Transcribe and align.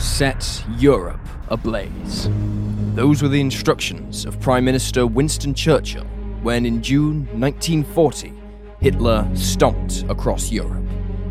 Set 0.00 0.64
Europe 0.78 1.20
ablaze. 1.48 2.30
Those 2.94 3.22
were 3.22 3.28
the 3.28 3.40
instructions 3.40 4.24
of 4.24 4.40
Prime 4.40 4.64
Minister 4.64 5.06
Winston 5.06 5.52
Churchill 5.52 6.06
when, 6.42 6.64
in 6.64 6.82
June 6.82 7.26
1940, 7.38 8.32
Hitler 8.80 9.28
stomped 9.34 10.04
across 10.08 10.50
Europe. 10.50 10.82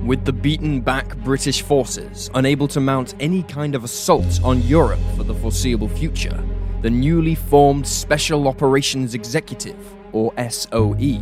With 0.03 0.23
the 0.23 0.31
beaten 0.31 0.81
back 0.81 1.17
British 1.17 1.63
forces 1.63 2.29
unable 2.35 2.67
to 2.67 2.79
mount 2.79 3.15
any 3.19 3.41
kind 3.41 3.73
of 3.73 3.83
assault 3.83 4.39
on 4.43 4.61
Europe 4.61 4.99
for 5.17 5.23
the 5.23 5.33
foreseeable 5.33 5.89
future, 5.89 6.39
the 6.83 6.91
newly 6.91 7.33
formed 7.33 7.87
Special 7.87 8.47
Operations 8.47 9.15
Executive, 9.15 9.83
or 10.13 10.31
SOE, 10.47 11.19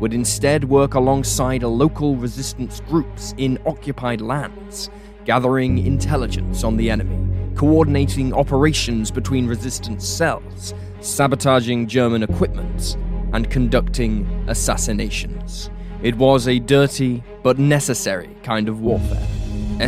would 0.00 0.14
instead 0.14 0.64
work 0.64 0.94
alongside 0.94 1.62
local 1.62 2.16
resistance 2.16 2.80
groups 2.88 3.34
in 3.36 3.58
occupied 3.66 4.22
lands, 4.22 4.88
gathering 5.26 5.84
intelligence 5.84 6.64
on 6.64 6.76
the 6.76 6.88
enemy, 6.88 7.18
coordinating 7.56 8.32
operations 8.32 9.10
between 9.10 9.46
resistance 9.46 10.08
cells, 10.08 10.72
sabotaging 11.00 11.88
German 11.88 12.22
equipment, 12.22 12.96
and 13.32 13.50
conducting 13.50 14.24
assassinations. 14.48 15.68
It 16.02 16.14
was 16.14 16.46
a 16.46 16.60
dirty 16.60 17.24
but 17.42 17.58
necessary 17.58 18.36
kind 18.42 18.68
of 18.68 18.80
warfare. 18.80 19.26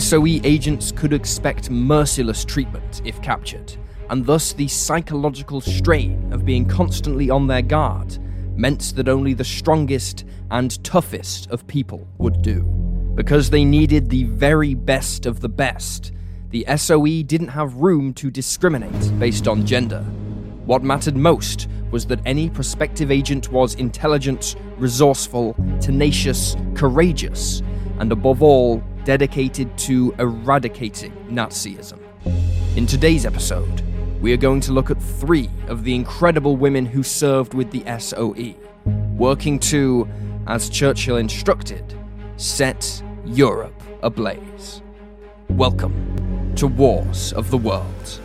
SOE 0.00 0.40
agents 0.44 0.90
could 0.92 1.12
expect 1.12 1.70
merciless 1.70 2.44
treatment 2.44 3.00
if 3.04 3.22
captured, 3.22 3.74
and 4.10 4.26
thus 4.26 4.52
the 4.52 4.68
psychological 4.68 5.60
strain 5.60 6.32
of 6.32 6.44
being 6.44 6.66
constantly 6.66 7.30
on 7.30 7.46
their 7.46 7.62
guard 7.62 8.18
meant 8.56 8.92
that 8.96 9.08
only 9.08 9.34
the 9.34 9.44
strongest 9.44 10.24
and 10.50 10.82
toughest 10.82 11.48
of 11.50 11.66
people 11.68 12.08
would 12.18 12.42
do. 12.42 12.77
Because 13.18 13.50
they 13.50 13.64
needed 13.64 14.10
the 14.10 14.22
very 14.22 14.74
best 14.74 15.26
of 15.26 15.40
the 15.40 15.48
best, 15.48 16.12
the 16.50 16.64
SOE 16.76 17.24
didn't 17.24 17.48
have 17.48 17.74
room 17.74 18.14
to 18.14 18.30
discriminate 18.30 19.18
based 19.18 19.48
on 19.48 19.66
gender. 19.66 20.02
What 20.66 20.84
mattered 20.84 21.16
most 21.16 21.66
was 21.90 22.06
that 22.06 22.20
any 22.24 22.48
prospective 22.48 23.10
agent 23.10 23.50
was 23.50 23.74
intelligent, 23.74 24.54
resourceful, 24.76 25.56
tenacious, 25.80 26.54
courageous, 26.76 27.60
and 27.98 28.12
above 28.12 28.40
all, 28.40 28.84
dedicated 29.02 29.76
to 29.78 30.14
eradicating 30.20 31.10
Nazism. 31.28 31.98
In 32.76 32.86
today's 32.86 33.26
episode, 33.26 33.82
we 34.20 34.32
are 34.32 34.36
going 34.36 34.60
to 34.60 34.72
look 34.72 34.92
at 34.92 35.02
three 35.02 35.50
of 35.66 35.82
the 35.82 35.96
incredible 35.96 36.56
women 36.56 36.86
who 36.86 37.02
served 37.02 37.52
with 37.52 37.72
the 37.72 37.82
SOE, 37.98 38.54
working 39.16 39.58
to, 39.58 40.08
as 40.46 40.70
Churchill 40.70 41.16
instructed, 41.16 41.98
set 42.36 43.02
Europe 43.34 43.82
ablaze. 44.02 44.80
Welcome 45.50 46.54
to 46.56 46.66
Wars 46.66 47.34
of 47.34 47.50
the 47.50 47.58
World. 47.58 48.20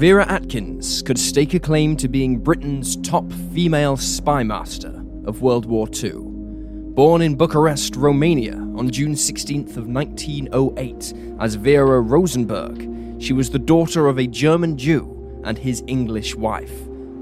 Vera 0.00 0.24
Atkins 0.32 1.02
could 1.02 1.18
stake 1.18 1.52
a 1.52 1.60
claim 1.60 1.94
to 1.94 2.08
being 2.08 2.38
Britain's 2.38 2.96
top 3.02 3.30
female 3.52 3.98
spy 3.98 4.42
master 4.42 5.04
of 5.26 5.42
World 5.42 5.66
War 5.66 5.86
II. 5.92 6.22
Born 6.94 7.20
in 7.20 7.34
Bucharest, 7.36 7.96
Romania 7.96 8.54
on 8.54 8.88
June 8.90 9.12
16th 9.12 9.76
of 9.76 9.88
1908 9.88 11.12
as 11.38 11.54
Vera 11.56 12.00
Rosenberg, 12.00 13.20
she 13.20 13.34
was 13.34 13.50
the 13.50 13.58
daughter 13.58 14.08
of 14.08 14.18
a 14.18 14.26
German 14.26 14.78
Jew 14.78 15.42
and 15.44 15.58
his 15.58 15.84
English 15.86 16.34
wife. 16.34 16.72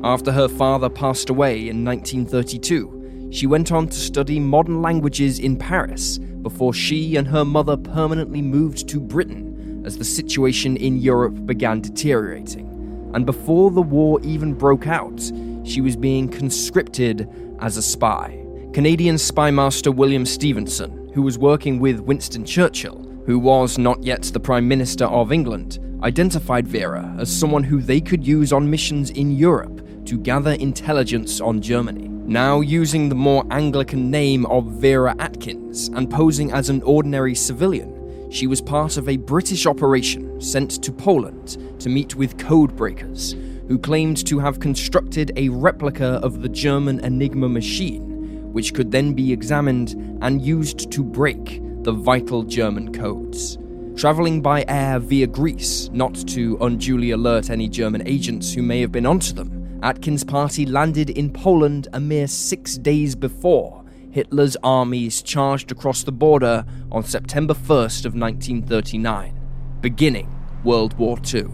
After 0.04 0.30
her 0.30 0.46
father 0.46 0.88
passed 0.88 1.30
away 1.30 1.68
in 1.68 1.84
1932, 1.84 3.30
she 3.32 3.48
went 3.48 3.72
on 3.72 3.88
to 3.88 3.96
study 3.96 4.38
modern 4.38 4.82
languages 4.82 5.40
in 5.40 5.56
Paris 5.56 6.18
before 6.18 6.72
she 6.72 7.16
and 7.16 7.26
her 7.26 7.44
mother 7.44 7.76
permanently 7.76 8.40
moved 8.40 8.88
to 8.88 9.00
Britain 9.00 9.47
as 9.84 9.98
the 9.98 10.04
situation 10.04 10.76
in 10.76 10.98
Europe 10.98 11.46
began 11.46 11.80
deteriorating. 11.80 12.66
And 13.14 13.24
before 13.24 13.70
the 13.70 13.82
war 13.82 14.20
even 14.22 14.54
broke 14.54 14.86
out, 14.86 15.20
she 15.64 15.80
was 15.80 15.96
being 15.96 16.28
conscripted 16.28 17.28
as 17.60 17.76
a 17.76 17.82
spy. 17.82 18.44
Canadian 18.72 19.18
spy 19.18 19.50
master 19.50 19.90
William 19.90 20.26
Stephenson, 20.26 21.10
who 21.14 21.22
was 21.22 21.38
working 21.38 21.78
with 21.78 22.00
Winston 22.00 22.44
Churchill, 22.44 23.04
who 23.26 23.38
was 23.38 23.78
not 23.78 24.02
yet 24.02 24.22
the 24.22 24.40
Prime 24.40 24.68
Minister 24.68 25.06
of 25.06 25.32
England, 25.32 25.78
identified 26.02 26.68
Vera 26.68 27.14
as 27.18 27.34
someone 27.34 27.64
who 27.64 27.80
they 27.80 28.00
could 28.00 28.26
use 28.26 28.52
on 28.52 28.70
missions 28.70 29.10
in 29.10 29.32
Europe 29.32 29.86
to 30.06 30.18
gather 30.18 30.52
intelligence 30.52 31.40
on 31.40 31.60
Germany. 31.60 32.08
Now 32.08 32.60
using 32.60 33.08
the 33.08 33.14
more 33.14 33.44
Anglican 33.50 34.10
name 34.10 34.46
of 34.46 34.66
Vera 34.66 35.14
Atkins 35.18 35.88
and 35.88 36.10
posing 36.10 36.52
as 36.52 36.68
an 36.68 36.82
ordinary 36.82 37.34
civilian, 37.34 37.97
she 38.30 38.46
was 38.46 38.60
part 38.60 38.96
of 38.96 39.08
a 39.08 39.16
British 39.16 39.66
operation 39.66 40.40
sent 40.40 40.82
to 40.82 40.92
Poland 40.92 41.56
to 41.80 41.88
meet 41.88 42.14
with 42.14 42.36
codebreakers, 42.36 43.32
who 43.68 43.78
claimed 43.78 44.26
to 44.26 44.38
have 44.38 44.60
constructed 44.60 45.32
a 45.36 45.48
replica 45.48 46.20
of 46.22 46.42
the 46.42 46.48
German 46.48 47.00
Enigma 47.00 47.48
machine, 47.48 48.52
which 48.52 48.74
could 48.74 48.90
then 48.90 49.14
be 49.14 49.32
examined 49.32 50.18
and 50.22 50.42
used 50.42 50.90
to 50.90 51.02
break 51.02 51.62
the 51.82 51.92
vital 51.92 52.42
German 52.42 52.92
codes. 52.92 53.58
Travelling 53.96 54.40
by 54.40 54.64
air 54.68 54.98
via 54.98 55.26
Greece, 55.26 55.90
not 55.92 56.14
to 56.28 56.56
unduly 56.60 57.10
alert 57.10 57.50
any 57.50 57.68
German 57.68 58.06
agents 58.06 58.52
who 58.52 58.62
may 58.62 58.80
have 58.80 58.92
been 58.92 59.06
onto 59.06 59.32
them, 59.32 59.80
Atkins' 59.82 60.24
party 60.24 60.66
landed 60.66 61.10
in 61.10 61.32
Poland 61.32 61.88
a 61.92 62.00
mere 62.00 62.26
six 62.26 62.78
days 62.78 63.14
before 63.14 63.84
Hitler's 64.10 64.56
armies 64.62 65.22
charged 65.22 65.70
across 65.70 66.02
the 66.02 66.12
border 66.12 66.64
on 66.90 67.04
September 67.04 67.54
1st 67.54 68.06
of 68.06 68.14
1939, 68.14 69.38
beginning 69.80 70.34
World 70.64 70.96
War 70.98 71.18
II. 71.32 71.46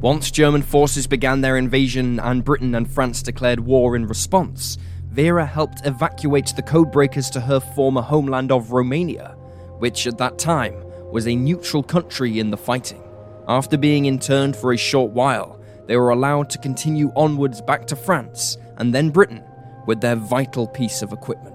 Once 0.00 0.30
German 0.30 0.62
forces 0.62 1.06
began 1.06 1.40
their 1.40 1.56
invasion 1.56 2.20
and 2.20 2.44
Britain 2.44 2.74
and 2.74 2.90
France 2.90 3.22
declared 3.22 3.60
war 3.60 3.96
in 3.96 4.06
response, 4.06 4.76
Vera 5.10 5.46
helped 5.46 5.86
evacuate 5.86 6.52
the 6.54 6.62
codebreakers 6.62 7.30
to 7.30 7.40
her 7.40 7.60
former 7.60 8.02
homeland 8.02 8.52
of 8.52 8.72
Romania, 8.72 9.36
which 9.78 10.06
at 10.06 10.18
that 10.18 10.38
time 10.38 10.74
was 11.10 11.26
a 11.26 11.36
neutral 11.36 11.82
country 11.82 12.38
in 12.38 12.50
the 12.50 12.56
fighting. 12.56 13.02
After 13.48 13.76
being 13.76 14.06
interned 14.06 14.56
for 14.56 14.72
a 14.72 14.78
short 14.78 15.12
while, 15.12 15.60
they 15.86 15.96
were 15.96 16.10
allowed 16.10 16.48
to 16.50 16.58
continue 16.58 17.10
onwards 17.16 17.60
back 17.60 17.86
to 17.86 17.96
France 17.96 18.56
and 18.76 18.94
then 18.94 19.10
Britain 19.10 19.42
with 19.86 20.00
their 20.00 20.16
vital 20.16 20.66
piece 20.66 21.02
of 21.02 21.12
equipment. 21.12 21.51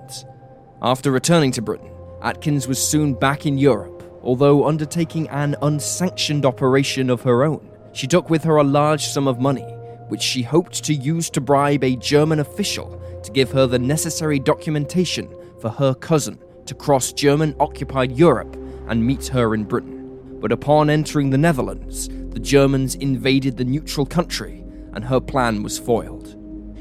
After 0.81 1.11
returning 1.11 1.51
to 1.53 1.61
Britain, 1.61 1.89
Atkins 2.21 2.67
was 2.67 2.77
soon 2.77 3.15
back 3.15 3.47
in 3.47 3.57
Europe, 3.57 4.03
although 4.21 4.67
undertaking 4.67 5.27
an 5.29 5.55
unsanctioned 5.63 6.45
operation 6.45 7.09
of 7.09 7.23
her 7.23 7.43
own. 7.43 7.67
She 7.93 8.05
took 8.05 8.29
with 8.29 8.43
her 8.43 8.57
a 8.57 8.63
large 8.63 9.07
sum 9.07 9.27
of 9.27 9.39
money, 9.39 9.65
which 10.09 10.21
she 10.21 10.43
hoped 10.43 10.83
to 10.83 10.93
use 10.93 11.31
to 11.31 11.41
bribe 11.41 11.83
a 11.83 11.95
German 11.95 12.39
official 12.39 13.01
to 13.23 13.31
give 13.31 13.51
her 13.51 13.65
the 13.65 13.79
necessary 13.79 14.37
documentation 14.37 15.35
for 15.59 15.69
her 15.69 15.95
cousin 15.95 16.37
to 16.67 16.75
cross 16.75 17.11
German 17.11 17.55
occupied 17.59 18.11
Europe 18.11 18.55
and 18.87 19.03
meet 19.03 19.25
her 19.27 19.55
in 19.55 19.63
Britain. 19.63 20.37
But 20.39 20.51
upon 20.51 20.91
entering 20.91 21.31
the 21.31 21.39
Netherlands, 21.39 22.07
the 22.07 22.39
Germans 22.39 22.93
invaded 22.93 23.57
the 23.57 23.65
neutral 23.65 24.05
country 24.05 24.63
and 24.93 25.03
her 25.03 25.19
plan 25.19 25.63
was 25.63 25.79
foiled. 25.79 26.35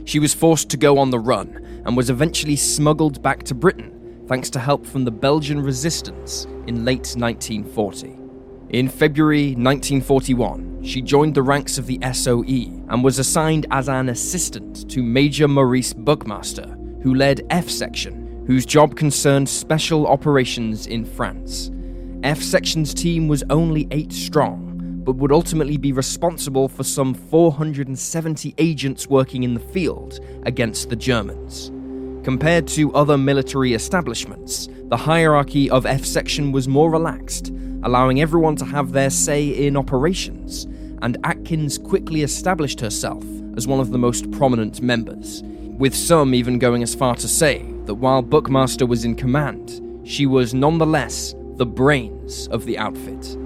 She 0.04 0.19
was 0.19 0.34
forced 0.34 0.69
to 0.70 0.76
go 0.76 0.98
on 0.98 1.10
the 1.10 1.19
run 1.19 1.65
and 1.86 1.96
was 1.96 2.10
eventually 2.10 2.56
smuggled 2.56 3.22
back 3.22 3.44
to 3.44 3.54
Britain 3.54 4.24
thanks 4.28 4.50
to 4.50 4.58
help 4.58 4.84
from 4.84 5.04
the 5.04 5.10
Belgian 5.10 5.60
resistance 5.60 6.46
in 6.66 6.84
late 6.84 7.14
1940. 7.16 8.18
In 8.70 8.88
February 8.88 9.54
1941, 9.54 10.82
she 10.82 11.00
joined 11.00 11.34
the 11.34 11.42
ranks 11.42 11.78
of 11.78 11.86
the 11.86 12.00
SOE 12.12 12.84
and 12.88 13.04
was 13.04 13.20
assigned 13.20 13.66
as 13.70 13.88
an 13.88 14.08
assistant 14.08 14.90
to 14.90 15.02
Major 15.02 15.46
Maurice 15.46 15.92
Buckmaster, 15.92 16.76
who 17.02 17.14
led 17.14 17.46
F 17.50 17.68
Section, 17.68 18.44
whose 18.48 18.66
job 18.66 18.96
concerned 18.96 19.48
special 19.48 20.08
operations 20.08 20.88
in 20.88 21.04
France. 21.04 21.70
F 22.24 22.42
Section's 22.42 22.92
team 22.92 23.28
was 23.28 23.44
only 23.50 23.86
eight 23.92 24.12
strong, 24.12 25.02
but 25.04 25.14
would 25.14 25.30
ultimately 25.30 25.76
be 25.76 25.92
responsible 25.92 26.68
for 26.68 26.82
some 26.82 27.14
470 27.14 28.54
agents 28.58 29.06
working 29.06 29.44
in 29.44 29.54
the 29.54 29.60
field 29.60 30.18
against 30.44 30.90
the 30.90 30.96
Germans. 30.96 31.70
Compared 32.26 32.67
to 32.67 32.93
other 32.93 33.17
military 33.17 33.73
establishments, 33.73 34.69
the 34.88 34.96
hierarchy 34.96 35.70
of 35.70 35.87
F 35.87 36.05
Section 36.05 36.50
was 36.50 36.67
more 36.67 36.90
relaxed, 36.90 37.52
allowing 37.84 38.20
everyone 38.20 38.56
to 38.56 38.64
have 38.64 38.90
their 38.90 39.11
say 39.11 39.46
in 39.46 39.76
operations, 39.76 40.64
and 41.02 41.17
Atkins 41.23 41.78
quickly 41.78 42.23
established 42.23 42.81
herself 42.81 43.23
as 43.56 43.69
one 43.69 43.78
of 43.78 43.93
the 43.93 43.99
most 43.99 44.28
prominent 44.32 44.82
members, 44.82 45.44
with 45.78 45.94
some 45.94 46.34
even 46.34 46.58
going 46.58 46.82
as 46.82 46.96
far 46.96 47.14
to 47.14 47.28
say 47.28 47.64
that 47.84 47.94
while 47.94 48.23
Buckmaster 48.23 48.87
was 48.87 49.05
in 49.05 49.14
command, 49.14 49.81
she 50.02 50.26
was 50.26 50.52
nonetheless 50.52 51.32
the 51.58 51.67
brains 51.67 52.49
of 52.49 52.64
the 52.64 52.76
outfit. 52.76 53.37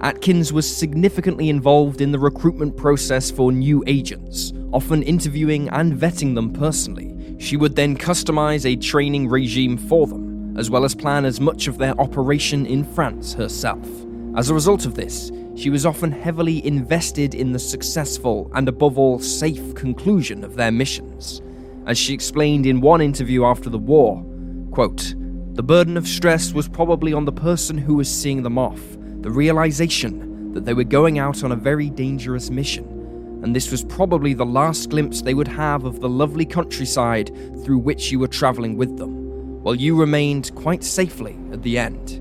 Atkins 0.00 0.52
was 0.52 0.76
significantly 0.76 1.48
involved 1.48 2.00
in 2.00 2.12
the 2.12 2.20
recruitment 2.20 2.76
process 2.76 3.32
for 3.32 3.50
new 3.50 3.82
agents, 3.88 4.52
often 4.72 5.02
interviewing 5.02 5.68
and 5.70 5.94
vetting 5.94 6.34
them 6.34 6.52
personally. 6.52 7.36
She 7.38 7.56
would 7.56 7.76
then 7.76 7.96
customize 7.96 8.64
a 8.64 8.76
training 8.76 9.28
regime 9.28 9.76
for 9.76 10.06
them, 10.06 10.56
as 10.58 10.70
well 10.70 10.84
as 10.84 10.94
plan 10.94 11.24
as 11.24 11.40
much 11.40 11.68
of 11.68 11.78
their 11.78 11.98
operation 12.00 12.66
in 12.66 12.84
France 12.84 13.32
herself. 13.32 13.88
As 14.36 14.50
a 14.50 14.54
result 14.54 14.86
of 14.86 14.94
this, 14.94 15.30
she 15.54 15.70
was 15.70 15.86
often 15.86 16.12
heavily 16.12 16.64
invested 16.66 17.34
in 17.34 17.52
the 17.52 17.58
successful 17.58 18.50
and, 18.54 18.68
above 18.68 18.98
all, 18.98 19.18
safe 19.18 19.74
conclusion 19.74 20.44
of 20.44 20.54
their 20.54 20.70
missions. 20.70 21.42
As 21.86 21.98
she 21.98 22.14
explained 22.14 22.66
in 22.66 22.80
one 22.80 23.00
interview 23.00 23.44
after 23.44 23.70
the 23.70 23.78
war, 23.78 24.24
quote, 24.70 25.14
the 25.54 25.62
burden 25.62 25.96
of 25.96 26.06
stress 26.06 26.52
was 26.52 26.68
probably 26.68 27.12
on 27.12 27.24
the 27.24 27.32
person 27.32 27.78
who 27.78 27.94
was 27.94 28.08
seeing 28.08 28.42
them 28.44 28.58
off, 28.58 28.80
the 29.22 29.30
realization 29.30 30.52
that 30.52 30.64
they 30.64 30.74
were 30.74 30.84
going 30.84 31.18
out 31.18 31.42
on 31.42 31.50
a 31.50 31.56
very 31.56 31.90
dangerous 31.90 32.50
mission, 32.50 32.97
and 33.42 33.54
this 33.54 33.70
was 33.70 33.84
probably 33.84 34.34
the 34.34 34.44
last 34.46 34.90
glimpse 34.90 35.22
they 35.22 35.34
would 35.34 35.48
have 35.48 35.84
of 35.84 36.00
the 36.00 36.08
lovely 36.08 36.44
countryside 36.44 37.30
through 37.64 37.78
which 37.78 38.10
you 38.10 38.18
were 38.18 38.28
travelling 38.28 38.76
with 38.76 38.96
them, 38.96 39.62
while 39.62 39.74
you 39.74 39.96
remained 39.98 40.54
quite 40.54 40.82
safely 40.82 41.38
at 41.52 41.62
the 41.62 41.78
end. 41.78 42.20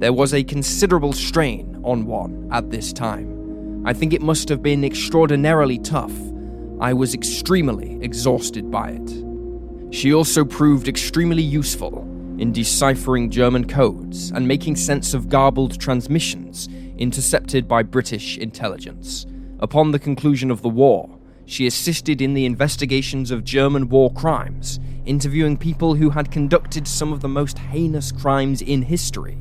There 0.00 0.12
was 0.12 0.32
a 0.32 0.44
considerable 0.44 1.12
strain 1.12 1.80
on 1.84 2.06
one 2.06 2.48
at 2.52 2.70
this 2.70 2.92
time. 2.92 3.82
I 3.84 3.92
think 3.92 4.12
it 4.12 4.22
must 4.22 4.48
have 4.48 4.62
been 4.62 4.84
extraordinarily 4.84 5.78
tough. 5.78 6.12
I 6.80 6.92
was 6.92 7.14
extremely 7.14 7.98
exhausted 8.02 8.70
by 8.70 8.90
it. 8.90 9.24
She 9.90 10.14
also 10.14 10.44
proved 10.44 10.88
extremely 10.88 11.42
useful 11.42 12.02
in 12.38 12.52
deciphering 12.52 13.30
German 13.30 13.66
codes 13.66 14.30
and 14.30 14.46
making 14.46 14.76
sense 14.76 15.14
of 15.14 15.28
garbled 15.28 15.80
transmissions 15.80 16.68
intercepted 16.98 17.66
by 17.66 17.82
British 17.82 18.38
intelligence. 18.38 19.26
Upon 19.60 19.90
the 19.90 19.98
conclusion 19.98 20.50
of 20.52 20.62
the 20.62 20.68
war, 20.68 21.18
she 21.44 21.66
assisted 21.66 22.20
in 22.20 22.34
the 22.34 22.44
investigations 22.44 23.30
of 23.30 23.42
German 23.42 23.88
war 23.88 24.12
crimes, 24.12 24.78
interviewing 25.04 25.56
people 25.56 25.94
who 25.94 26.10
had 26.10 26.30
conducted 26.30 26.86
some 26.86 27.12
of 27.12 27.20
the 27.20 27.28
most 27.28 27.58
heinous 27.58 28.12
crimes 28.12 28.62
in 28.62 28.82
history. 28.82 29.38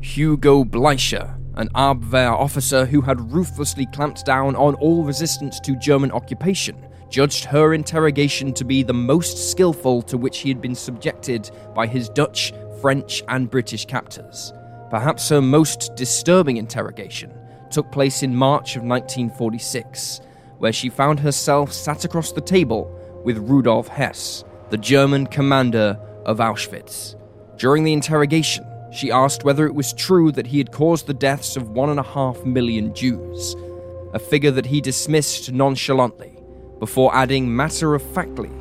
Hugo 0.00 0.64
Bleicher, 0.64 1.38
an 1.54 1.68
Abwehr 1.74 2.32
officer 2.32 2.84
who 2.84 3.00
had 3.00 3.32
ruthlessly 3.32 3.86
clamped 3.86 4.26
down 4.26 4.54
on 4.56 4.74
all 4.74 5.02
resistance 5.02 5.60
to 5.60 5.76
German 5.76 6.10
occupation, 6.12 6.76
judged 7.08 7.44
her 7.44 7.72
interrogation 7.72 8.52
to 8.52 8.64
be 8.64 8.82
the 8.82 8.92
most 8.92 9.50
skillful 9.50 10.02
to 10.02 10.18
which 10.18 10.38
he 10.38 10.50
had 10.50 10.60
been 10.60 10.74
subjected 10.74 11.50
by 11.74 11.86
his 11.86 12.10
Dutch, 12.10 12.52
French, 12.82 13.22
and 13.28 13.50
British 13.50 13.86
captors. 13.86 14.52
Perhaps 14.90 15.28
her 15.30 15.40
most 15.40 15.94
disturbing 15.96 16.58
interrogation 16.58 17.32
took 17.74 17.90
place 17.90 18.22
in 18.22 18.36
March 18.36 18.76
of 18.76 18.84
1946, 18.84 20.20
where 20.58 20.72
she 20.72 20.88
found 20.88 21.18
herself 21.18 21.72
sat 21.72 22.04
across 22.04 22.30
the 22.30 22.40
table 22.40 22.88
with 23.24 23.38
Rudolf 23.38 23.88
Hess, 23.88 24.44
the 24.70 24.78
German 24.78 25.26
commander 25.26 25.98
of 26.24 26.38
Auschwitz. 26.38 27.16
During 27.58 27.82
the 27.82 27.92
interrogation, 27.92 28.64
she 28.92 29.10
asked 29.10 29.42
whether 29.42 29.66
it 29.66 29.74
was 29.74 29.92
true 29.92 30.30
that 30.32 30.46
he 30.46 30.58
had 30.58 30.70
caused 30.70 31.08
the 31.08 31.14
deaths 31.14 31.56
of 31.56 31.70
one 31.70 31.90
and 31.90 31.98
a 31.98 32.04
half 32.04 32.44
million 32.44 32.94
Jews, 32.94 33.56
a 34.12 34.20
figure 34.20 34.52
that 34.52 34.66
he 34.66 34.80
dismissed 34.80 35.50
nonchalantly 35.52 36.38
before 36.78 37.12
adding 37.14 37.56
matter 37.56 37.96
of 37.96 38.02
factly 38.14 38.52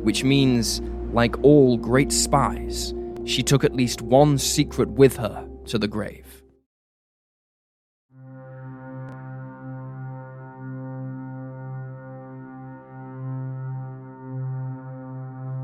which 0.02 0.24
means, 0.24 0.80
like 1.12 1.36
all 1.42 1.76
great 1.76 2.10
spies, 2.10 2.94
she 3.26 3.42
took 3.42 3.62
at 3.62 3.74
least 3.74 4.00
one 4.00 4.38
secret 4.38 4.88
with 4.88 5.18
her 5.18 5.46
to 5.66 5.78
the 5.78 5.86
grave. 5.86 6.42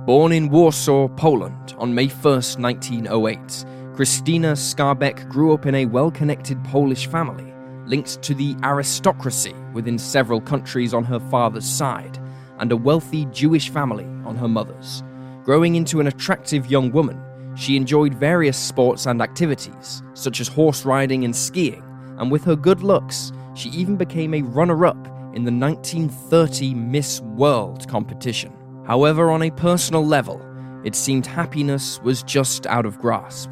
Born 0.05 0.33
in 0.33 0.51
Warsaw, 0.51 1.09
Poland 1.09 1.75
on 1.79 1.95
May 1.95 2.09
1, 2.09 2.33
1908, 2.59 3.65
Christina 3.99 4.53
Skarbek 4.53 5.29
grew 5.29 5.53
up 5.53 5.67
in 5.67 5.75
a 5.75 5.87
well 5.87 6.13
connected 6.13 6.63
Polish 6.67 7.09
family, 7.09 7.53
linked 7.85 8.23
to 8.23 8.33
the 8.33 8.55
aristocracy 8.63 9.57
within 9.75 9.99
several 9.99 10.41
countries 10.41 10.95
on 10.95 11.03
her 11.03 11.19
father's 11.19 11.69
side, 11.69 12.17
and 12.61 12.71
a 12.71 12.77
wealthy 12.77 13.25
Jewish 13.33 13.71
family 13.71 14.05
on 14.25 14.37
her 14.37 14.47
mother's. 14.47 15.03
Growing 15.43 15.75
into 15.75 15.99
an 15.99 16.07
attractive 16.07 16.71
young 16.71 16.93
woman, 16.93 17.21
she 17.57 17.75
enjoyed 17.75 18.15
various 18.15 18.57
sports 18.57 19.07
and 19.07 19.21
activities, 19.21 20.01
such 20.15 20.39
as 20.39 20.47
horse 20.47 20.85
riding 20.85 21.25
and 21.25 21.35
skiing, 21.35 21.83
and 22.19 22.31
with 22.31 22.45
her 22.45 22.55
good 22.55 22.85
looks, 22.85 23.33
she 23.57 23.69
even 23.71 23.97
became 23.97 24.33
a 24.33 24.43
runner 24.43 24.87
up 24.87 25.09
in 25.35 25.43
the 25.43 25.51
1930 25.51 26.73
Miss 26.73 27.21
World 27.21 27.89
competition. 27.89 28.53
However, 28.87 29.33
on 29.33 29.43
a 29.43 29.51
personal 29.51 30.07
level, 30.07 30.41
it 30.85 30.95
seemed 30.95 31.27
happiness 31.27 32.01
was 32.05 32.23
just 32.23 32.65
out 32.69 32.87
of 32.87 33.01
grasp. 33.01 33.51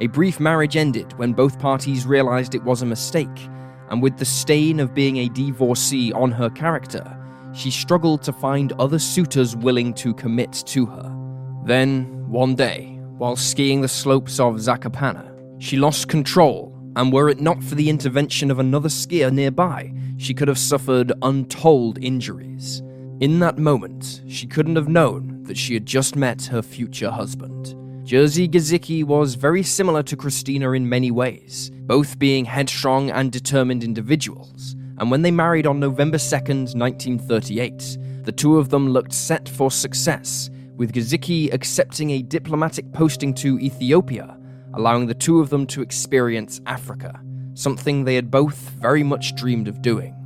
A 0.00 0.06
brief 0.06 0.38
marriage 0.38 0.76
ended 0.76 1.12
when 1.18 1.32
both 1.32 1.58
parties 1.58 2.06
realized 2.06 2.54
it 2.54 2.62
was 2.62 2.82
a 2.82 2.86
mistake, 2.86 3.48
and 3.90 4.00
with 4.00 4.16
the 4.16 4.24
stain 4.24 4.78
of 4.78 4.94
being 4.94 5.16
a 5.16 5.28
divorcee 5.28 6.12
on 6.12 6.30
her 6.30 6.48
character, 6.50 7.16
she 7.52 7.72
struggled 7.72 8.22
to 8.22 8.32
find 8.32 8.72
other 8.74 9.00
suitors 9.00 9.56
willing 9.56 9.92
to 9.94 10.14
commit 10.14 10.52
to 10.66 10.86
her. 10.86 11.12
Then, 11.64 12.28
one 12.28 12.54
day, 12.54 13.00
while 13.16 13.34
skiing 13.34 13.80
the 13.80 13.88
slopes 13.88 14.38
of 14.38 14.54
Zakopane, 14.54 15.34
she 15.58 15.76
lost 15.76 16.06
control, 16.06 16.72
and 16.94 17.12
were 17.12 17.28
it 17.28 17.40
not 17.40 17.64
for 17.64 17.74
the 17.74 17.90
intervention 17.90 18.52
of 18.52 18.60
another 18.60 18.88
skier 18.88 19.32
nearby, 19.32 19.92
she 20.16 20.32
could 20.32 20.46
have 20.46 20.58
suffered 20.58 21.12
untold 21.22 21.98
injuries. 22.00 22.82
In 23.20 23.40
that 23.40 23.58
moment, 23.58 24.22
she 24.28 24.46
couldn't 24.46 24.76
have 24.76 24.88
known 24.88 25.42
that 25.42 25.56
she 25.56 25.74
had 25.74 25.86
just 25.86 26.14
met 26.14 26.44
her 26.44 26.62
future 26.62 27.10
husband. 27.10 27.74
Jerzy 28.08 28.48
Gizicki 28.48 29.04
was 29.04 29.34
very 29.34 29.62
similar 29.62 30.02
to 30.04 30.16
Christina 30.16 30.72
in 30.72 30.88
many 30.88 31.10
ways, 31.10 31.70
both 31.82 32.18
being 32.18 32.46
headstrong 32.46 33.10
and 33.10 33.30
determined 33.30 33.84
individuals, 33.84 34.74
and 34.96 35.10
when 35.10 35.20
they 35.20 35.30
married 35.30 35.66
on 35.66 35.78
November 35.78 36.16
2nd, 36.16 36.74
1938, 36.74 37.98
the 38.24 38.32
two 38.32 38.56
of 38.56 38.70
them 38.70 38.88
looked 38.88 39.12
set 39.12 39.46
for 39.46 39.70
success, 39.70 40.48
with 40.76 40.94
Gizicki 40.94 41.52
accepting 41.52 42.12
a 42.12 42.22
diplomatic 42.22 42.90
posting 42.94 43.34
to 43.34 43.58
Ethiopia, 43.58 44.38
allowing 44.72 45.06
the 45.06 45.12
two 45.12 45.40
of 45.40 45.50
them 45.50 45.66
to 45.66 45.82
experience 45.82 46.62
Africa, 46.64 47.20
something 47.52 48.04
they 48.04 48.14
had 48.14 48.30
both 48.30 48.56
very 48.80 49.02
much 49.02 49.34
dreamed 49.34 49.68
of 49.68 49.82
doing. 49.82 50.16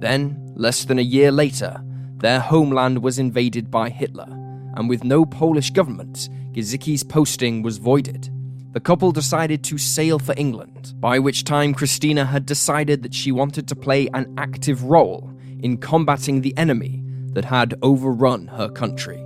Then, 0.00 0.54
less 0.56 0.84
than 0.84 0.98
a 0.98 1.02
year 1.02 1.30
later, 1.30 1.80
their 2.16 2.40
homeland 2.40 3.00
was 3.00 3.20
invaded 3.20 3.70
by 3.70 3.90
Hitler, 3.90 4.26
and 4.74 4.88
with 4.88 5.04
no 5.04 5.24
Polish 5.24 5.70
government, 5.70 6.28
Gizicki's 6.52 7.02
posting 7.02 7.62
was 7.62 7.78
voided. 7.78 8.30
The 8.72 8.80
couple 8.80 9.12
decided 9.12 9.64
to 9.64 9.78
sail 9.78 10.18
for 10.18 10.34
England, 10.36 10.94
by 11.00 11.18
which 11.18 11.44
time 11.44 11.74
Christina 11.74 12.24
had 12.24 12.46
decided 12.46 13.02
that 13.02 13.14
she 13.14 13.32
wanted 13.32 13.66
to 13.68 13.76
play 13.76 14.08
an 14.14 14.32
active 14.36 14.84
role 14.84 15.32
in 15.60 15.78
combating 15.78 16.40
the 16.40 16.56
enemy 16.56 17.02
that 17.32 17.44
had 17.44 17.78
overrun 17.82 18.46
her 18.46 18.68
country. 18.68 19.24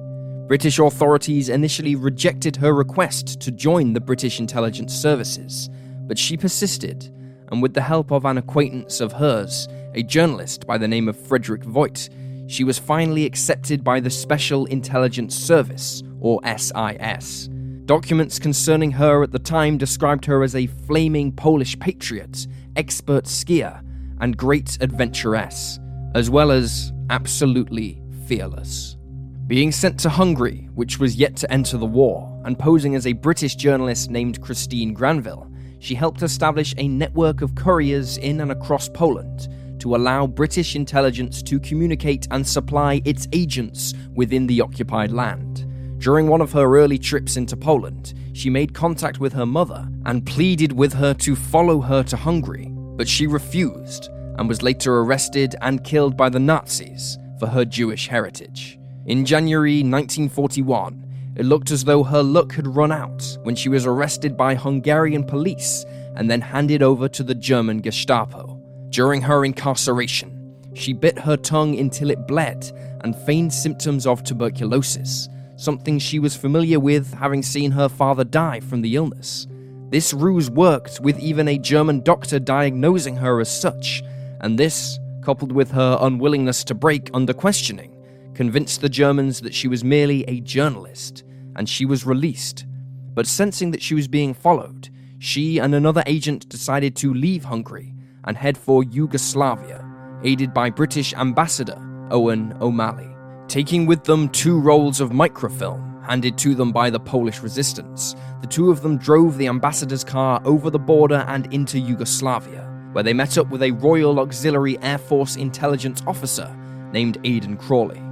British 0.49 0.79
authorities 0.79 1.49
initially 1.49 1.97
rejected 1.97 2.57
her 2.57 2.75
request 2.75 3.41
to 3.41 3.51
join 3.51 3.93
the 3.93 4.01
British 4.01 4.39
intelligence 4.39 4.95
services, 4.95 5.71
but 6.07 6.19
she 6.19 6.37
persisted, 6.37 7.11
and 7.51 7.63
with 7.63 7.75
the 7.75 7.81
help 7.81 8.11
of 8.11 8.25
an 8.25 8.39
acquaintance 8.39 9.01
of 9.01 9.13
hers, 9.13 9.69
a 9.95 10.03
journalist 10.03 10.67
by 10.67 10.79
the 10.79 10.89
name 10.89 11.09
of 11.09 11.17
Frederick 11.17 11.65
Voigt, 11.65 12.09
she 12.53 12.65
was 12.65 12.79
finally 12.79 13.25
accepted 13.25 13.83
by 13.83 13.99
the 13.99 14.11
Special 14.11 14.67
Intelligence 14.67 15.35
Service, 15.35 16.03
or 16.21 16.39
SIS. 16.45 17.49
Documents 17.87 18.39
concerning 18.39 18.91
her 18.91 19.23
at 19.23 19.33
the 19.33 19.39
time 19.39 19.79
described 19.79 20.27
her 20.27 20.43
as 20.43 20.55
a 20.55 20.67
flaming 20.67 21.33
Polish 21.33 21.79
patriot, 21.79 22.47
expert 22.77 23.25
skier, 23.25 23.83
and 24.21 24.37
great 24.37 24.77
adventuress, 24.83 25.81
as 26.15 26.29
well 26.29 26.51
as 26.51 26.93
absolutely 27.09 28.03
fearless. 28.27 28.99
Being 29.47 29.73
sent 29.73 29.99
to 30.01 30.11
Hungary, 30.11 30.69
which 30.75 30.99
was 30.99 31.17
yet 31.17 31.37
to 31.37 31.51
enter 31.51 31.79
the 31.79 31.87
war, 31.87 32.41
and 32.45 32.59
posing 32.59 32.95
as 32.95 33.07
a 33.07 33.15
British 33.15 33.57
journalist 33.57 34.11
named 34.11 34.43
Christine 34.43 34.93
Granville, 34.93 35.51
she 35.79 35.95
helped 35.95 36.23
establish 36.23 36.75
a 36.77 36.87
network 36.87 37.41
of 37.41 37.55
couriers 37.55 38.19
in 38.19 38.43
and 38.43 38.53
across 38.53 38.91
Poland 38.91 39.49
to 39.83 39.97
allow 39.97 40.29
British 40.29 40.77
intelligence 40.77 41.43
to 41.43 41.59
communicate 41.59 42.29
and 42.31 42.47
supply 42.47 43.03
its 43.05 43.27
agents 43.33 43.95
within 44.15 44.47
the 44.47 44.61
occupied 44.61 45.11
land. 45.11 45.67
During 45.99 46.29
one 46.29 46.41
of 46.41 46.53
her 46.53 46.79
early 46.79 46.99
trips 46.99 47.37
into 47.37 47.57
Poland, 47.57 48.15
she 48.33 48.49
made 48.49 48.75
contact 48.75 49.19
with 49.19 49.33
her 49.33 49.45
mother 49.45 49.89
and 50.07 50.25
pleaded 50.25 50.71
with 50.71 50.93
her 50.93 51.13
to 51.15 51.35
follow 51.35 51.81
her 51.81 52.05
to 52.05 52.17
Hungary, 52.17 52.69
but 52.71 53.09
she 53.09 53.27
refused 53.27 54.09
and 54.39 54.49
was 54.49 54.63
later 54.63 55.01
arrested 55.01 55.57
and 55.63 55.83
killed 55.83 56.17
by 56.17 56.29
the 56.29 56.39
Nazis 56.39 57.19
for 57.41 57.49
her 57.49 57.65
Jewish 57.65 58.07
heritage. 58.07 58.79
In 59.07 59.25
January 59.25 59.83
1941, 59.83 61.35
it 61.35 61.45
looked 61.45 61.73
as 61.73 61.83
though 61.83 62.05
her 62.05 62.23
luck 62.23 62.53
had 62.53 62.69
run 62.69 62.93
out 62.93 63.37
when 63.43 63.57
she 63.57 63.69
was 63.69 63.85
arrested 63.85 64.37
by 64.37 64.55
Hungarian 64.55 65.25
police 65.25 65.85
and 66.15 66.31
then 66.31 66.41
handed 66.41 66.85
over 66.85 67.09
to 67.09 67.25
the 67.25 67.35
German 67.35 67.81
Gestapo. 67.81 68.52
During 68.93 69.23
her 69.23 69.43
incarceration, 69.47 70.55
she 70.75 70.93
bit 70.93 71.19
her 71.19 71.39
tongue 71.39 71.79
until 71.79 72.11
it 72.11 72.29
bled 72.29 72.71
and 73.01 73.17
feigned 73.17 73.51
symptoms 73.51 74.07
of 74.07 74.23
tuberculosis, 74.23 75.31
something 75.57 75.99
she 75.99 76.19
was 76.19 76.37
familiar 76.37 76.79
with 76.79 77.15
having 77.15 77.43
seen 77.43 77.71
her 77.71 77.89
father 77.89 78.23
die 78.23 78.61
from 78.61 78.83
the 78.83 78.95
illness. 78.97 79.47
This 79.89 80.13
ruse 80.13 80.51
worked 80.51 81.01
with 81.01 81.19
even 81.21 81.49
a 81.49 81.57
German 81.57 82.03
doctor 82.03 82.39
diagnosing 82.39 83.17
her 83.17 83.41
as 83.41 83.51
such, 83.51 84.03
and 84.43 84.59
this, 84.59 84.99
coupled 85.23 85.53
with 85.53 85.71
her 85.71 85.97
unwillingness 85.99 86.63
to 86.65 86.75
break 86.75 87.09
under 87.15 87.33
questioning, 87.33 87.97
convinced 88.35 88.83
the 88.83 88.91
Germans 88.91 89.41
that 89.41 89.55
she 89.55 89.69
was 89.69 89.83
merely 89.83 90.23
a 90.25 90.41
journalist, 90.41 91.25
and 91.57 91.67
she 91.67 91.87
was 91.87 92.05
released. 92.05 92.67
But 93.15 93.27
sensing 93.27 93.71
that 93.71 93.81
she 93.81 93.95
was 93.95 94.07
being 94.07 94.35
followed, 94.35 94.91
she 95.19 95.57
and 95.57 95.75
another 95.75 96.03
agent 96.05 96.51
decided 96.51 96.95
to 96.97 97.15
leave 97.15 97.45
Hungary 97.45 97.95
and 98.25 98.37
head 98.37 98.57
for 98.57 98.85
Yugoslavia, 98.85 99.85
aided 100.25 100.53
by 100.53 100.71
British 100.71 101.15
Ambassador 101.15 101.77
Owen 102.11 102.57
O'Malley, 102.61 103.15
taking 103.49 103.87
with 103.87 104.05
them 104.05 104.29
two 104.29 104.61
rolls 104.61 105.01
of 105.01 105.13
microfilm 105.13 105.93
handed 106.03 106.37
to 106.37 106.55
them 106.55 106.73
by 106.73 106.91
the 106.91 107.01
Polish 107.01 107.41
resistance. 107.41 108.15
The 108.41 108.47
two 108.47 108.71
of 108.71 108.83
them 108.83 108.99
drove 108.99 109.39
the 109.39 109.47
ambassador's 109.47 110.05
car 110.05 110.41
over 110.45 110.71
the 110.71 110.79
border 110.79 111.25
and 111.29 111.53
into 111.55 111.79
Yugoslavia, 111.79 112.69
where 112.93 113.05
they 113.05 113.13
met 113.13 113.39
up 113.39 113.49
with 113.49 113.63
a 113.63 113.71
Royal 113.71 114.21
Auxiliary 114.21 114.79
Air 114.83 114.99
Force 114.99 115.37
intelligence 115.37 116.03
officer 116.07 116.55
named 116.93 117.19
Aidan 117.25 117.57
Crawley. 117.57 118.03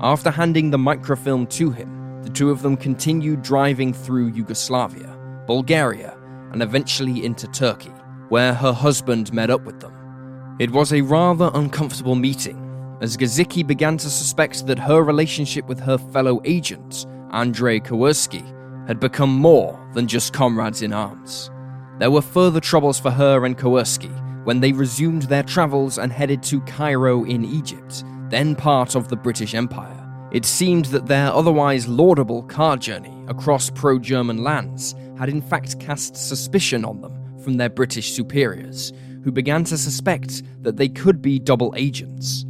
After 0.00 0.30
handing 0.30 0.70
the 0.70 0.78
microfilm 0.78 1.46
to 1.48 1.70
him, 1.70 2.22
the 2.22 2.30
two 2.30 2.50
of 2.50 2.62
them 2.62 2.76
continued 2.76 3.42
driving 3.42 3.92
through 3.92 4.28
Yugoslavia, 4.28 5.16
Bulgaria, 5.46 6.16
and 6.52 6.62
eventually 6.62 7.24
into 7.24 7.46
Turkey, 7.48 7.92
where 8.28 8.54
her 8.54 8.72
husband 8.72 9.32
met 9.32 9.50
up 9.50 9.62
with 9.64 9.80
them. 9.80 10.56
It 10.58 10.70
was 10.70 10.92
a 10.92 11.02
rather 11.02 11.50
uncomfortable 11.54 12.14
meeting, 12.14 12.62
as 13.00 13.16
Gizicki 13.16 13.66
began 13.66 13.98
to 13.98 14.08
suspect 14.10 14.66
that 14.66 14.78
her 14.78 15.02
relationship 15.02 15.66
with 15.66 15.78
her 15.80 15.98
fellow 15.98 16.40
agent, 16.44 17.06
Andrei 17.32 17.78
Kowarski, 17.78 18.42
had 18.88 19.00
become 19.00 19.30
more 19.30 19.78
than 19.92 20.06
just 20.06 20.32
comrades 20.32 20.82
in 20.82 20.92
arms. 20.92 21.50
There 21.98 22.10
were 22.10 22.22
further 22.22 22.60
troubles 22.60 22.98
for 22.98 23.10
her 23.10 23.44
and 23.44 23.58
Kowarski 23.58 24.12
when 24.44 24.60
they 24.60 24.72
resumed 24.72 25.22
their 25.22 25.42
travels 25.42 25.98
and 25.98 26.12
headed 26.12 26.42
to 26.44 26.60
Cairo 26.62 27.24
in 27.24 27.44
Egypt, 27.44 28.04
then 28.30 28.54
part 28.54 28.94
of 28.94 29.08
the 29.08 29.16
British 29.16 29.54
Empire. 29.54 30.02
It 30.32 30.44
seemed 30.44 30.86
that 30.86 31.06
their 31.06 31.32
otherwise 31.32 31.88
laudable 31.88 32.42
car 32.44 32.76
journey 32.76 33.24
across 33.28 33.70
pro 33.70 33.98
German 33.98 34.42
lands 34.42 34.94
had 35.18 35.28
in 35.28 35.40
fact 35.40 35.80
cast 35.80 36.16
suspicion 36.16 36.84
on 36.84 37.00
them 37.00 37.15
from 37.46 37.58
their 37.58 37.70
British 37.70 38.12
superiors, 38.12 38.92
who 39.22 39.30
began 39.30 39.62
to 39.62 39.78
suspect 39.78 40.42
that 40.64 40.76
they 40.76 40.88
could 40.88 41.22
be 41.22 41.38
double 41.38 41.72
agents. 41.76 42.42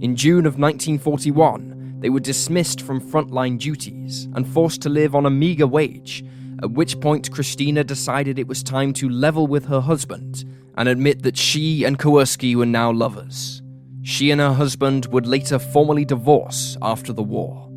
In 0.00 0.14
June 0.14 0.46
of 0.46 0.60
1941, 0.60 1.96
they 1.98 2.08
were 2.08 2.20
dismissed 2.20 2.80
from 2.80 3.00
frontline 3.00 3.58
duties 3.58 4.28
and 4.36 4.46
forced 4.46 4.80
to 4.82 4.88
live 4.88 5.16
on 5.16 5.26
a 5.26 5.30
meagre 5.30 5.66
wage, 5.66 6.24
at 6.62 6.70
which 6.70 7.00
point 7.00 7.32
Christina 7.32 7.82
decided 7.82 8.38
it 8.38 8.46
was 8.46 8.62
time 8.62 8.92
to 8.92 9.08
level 9.08 9.48
with 9.48 9.64
her 9.64 9.80
husband 9.80 10.44
and 10.76 10.88
admit 10.88 11.24
that 11.24 11.36
she 11.36 11.82
and 11.82 11.98
Kowarski 11.98 12.54
were 12.54 12.64
now 12.64 12.92
lovers. 12.92 13.60
She 14.02 14.30
and 14.30 14.40
her 14.40 14.52
husband 14.52 15.06
would 15.06 15.26
later 15.26 15.58
formally 15.58 16.04
divorce 16.04 16.76
after 16.80 17.12
the 17.12 17.24
war. 17.24 17.68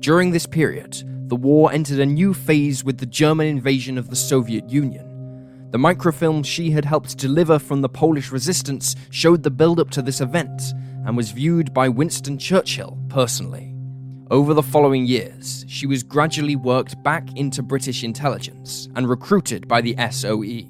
During 0.00 0.32
this 0.32 0.46
period, 0.46 1.02
the 1.30 1.36
war 1.36 1.72
entered 1.72 1.98
a 1.98 2.04
new 2.04 2.34
phase 2.34 2.84
with 2.84 2.98
the 2.98 3.06
German 3.06 3.46
invasion 3.46 3.96
of 3.96 4.10
the 4.10 4.16
Soviet 4.16 4.68
Union. 4.68 5.05
The 5.70 5.78
microfilm 5.78 6.44
she 6.44 6.70
had 6.70 6.84
helped 6.84 7.18
deliver 7.18 7.58
from 7.58 7.80
the 7.80 7.88
Polish 7.88 8.30
resistance 8.30 8.94
showed 9.10 9.42
the 9.42 9.50
build 9.50 9.80
up 9.80 9.90
to 9.90 10.02
this 10.02 10.20
event 10.20 10.62
and 11.04 11.16
was 11.16 11.32
viewed 11.32 11.74
by 11.74 11.88
Winston 11.88 12.38
Churchill 12.38 12.98
personally. 13.08 13.74
Over 14.30 14.54
the 14.54 14.62
following 14.62 15.06
years, 15.06 15.64
she 15.68 15.86
was 15.86 16.02
gradually 16.02 16.56
worked 16.56 17.02
back 17.02 17.28
into 17.36 17.62
British 17.62 18.04
intelligence 18.04 18.88
and 18.94 19.08
recruited 19.08 19.66
by 19.66 19.80
the 19.80 19.96
SOE. 20.10 20.68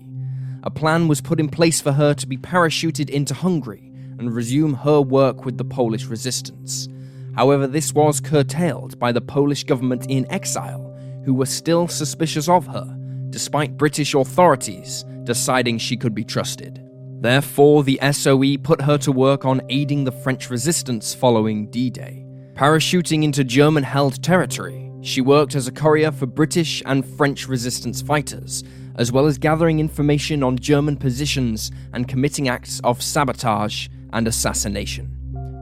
A 0.63 0.71
plan 0.71 1.09
was 1.09 1.21
put 1.21 1.41
in 1.41 1.49
place 1.49 1.81
for 1.81 1.93
her 1.93 2.15
to 2.15 2.27
be 2.27 2.39
parachuted 2.39 3.11
into 3.11 3.35
Hungary 3.35 3.93
and 4.19 4.35
resume 4.35 4.75
her 4.75 5.01
work 5.01 5.45
with 5.45 5.59
the 5.59 5.65
Polish 5.65 6.07
resistance. 6.07 6.89
However, 7.35 7.67
this 7.67 7.93
was 7.93 8.19
curtailed 8.19 8.99
by 8.99 9.13
the 9.13 9.21
Polish 9.21 9.65
government 9.65 10.07
in 10.09 10.31
exile, 10.33 10.95
who 11.25 11.35
were 11.35 11.47
still 11.47 11.87
suspicious 11.87 12.49
of 12.49 12.67
her, 12.67 12.96
despite 13.31 13.77
British 13.77 14.15
authorities 14.15 15.05
deciding 15.25 15.79
she 15.79 15.97
could 15.97 16.15
be 16.15 16.25
trusted. 16.25 16.83
Therefore, 17.21 17.83
the 17.83 17.99
SOE 18.13 18.57
put 18.63 18.81
her 18.83 18.99
to 18.99 19.13
work 19.13 19.45
on 19.45 19.63
aiding 19.69 20.05
the 20.05 20.13
French 20.13 20.51
resistance 20.51 21.15
following 21.15 21.71
D 21.71 21.91
Day. 21.91 22.25
Parachuting 22.55 23.25
into 23.25 23.45
German 23.45 23.83
held 23.83 24.23
territory, 24.23 24.91
she 25.03 25.21
worked 25.21 25.55
as 25.55 25.67
a 25.67 25.73
courier 25.73 26.13
for 26.13 26.27
British 26.27 26.83
and 26.87 27.07
French 27.07 27.49
resistance 27.49 28.03
fighters, 28.03 28.65
as 28.97 29.13
well 29.13 29.27
as 29.27 29.39
gathering 29.39 29.81
information 29.81 30.43
on 30.43 30.59
German 30.59 30.97
positions 30.97 31.71
and 31.93 32.09
committing 32.09 32.49
acts 32.49 32.81
of 32.85 33.03
sabotage 33.03 33.89
and 34.13 34.27
assassination. 34.27 35.13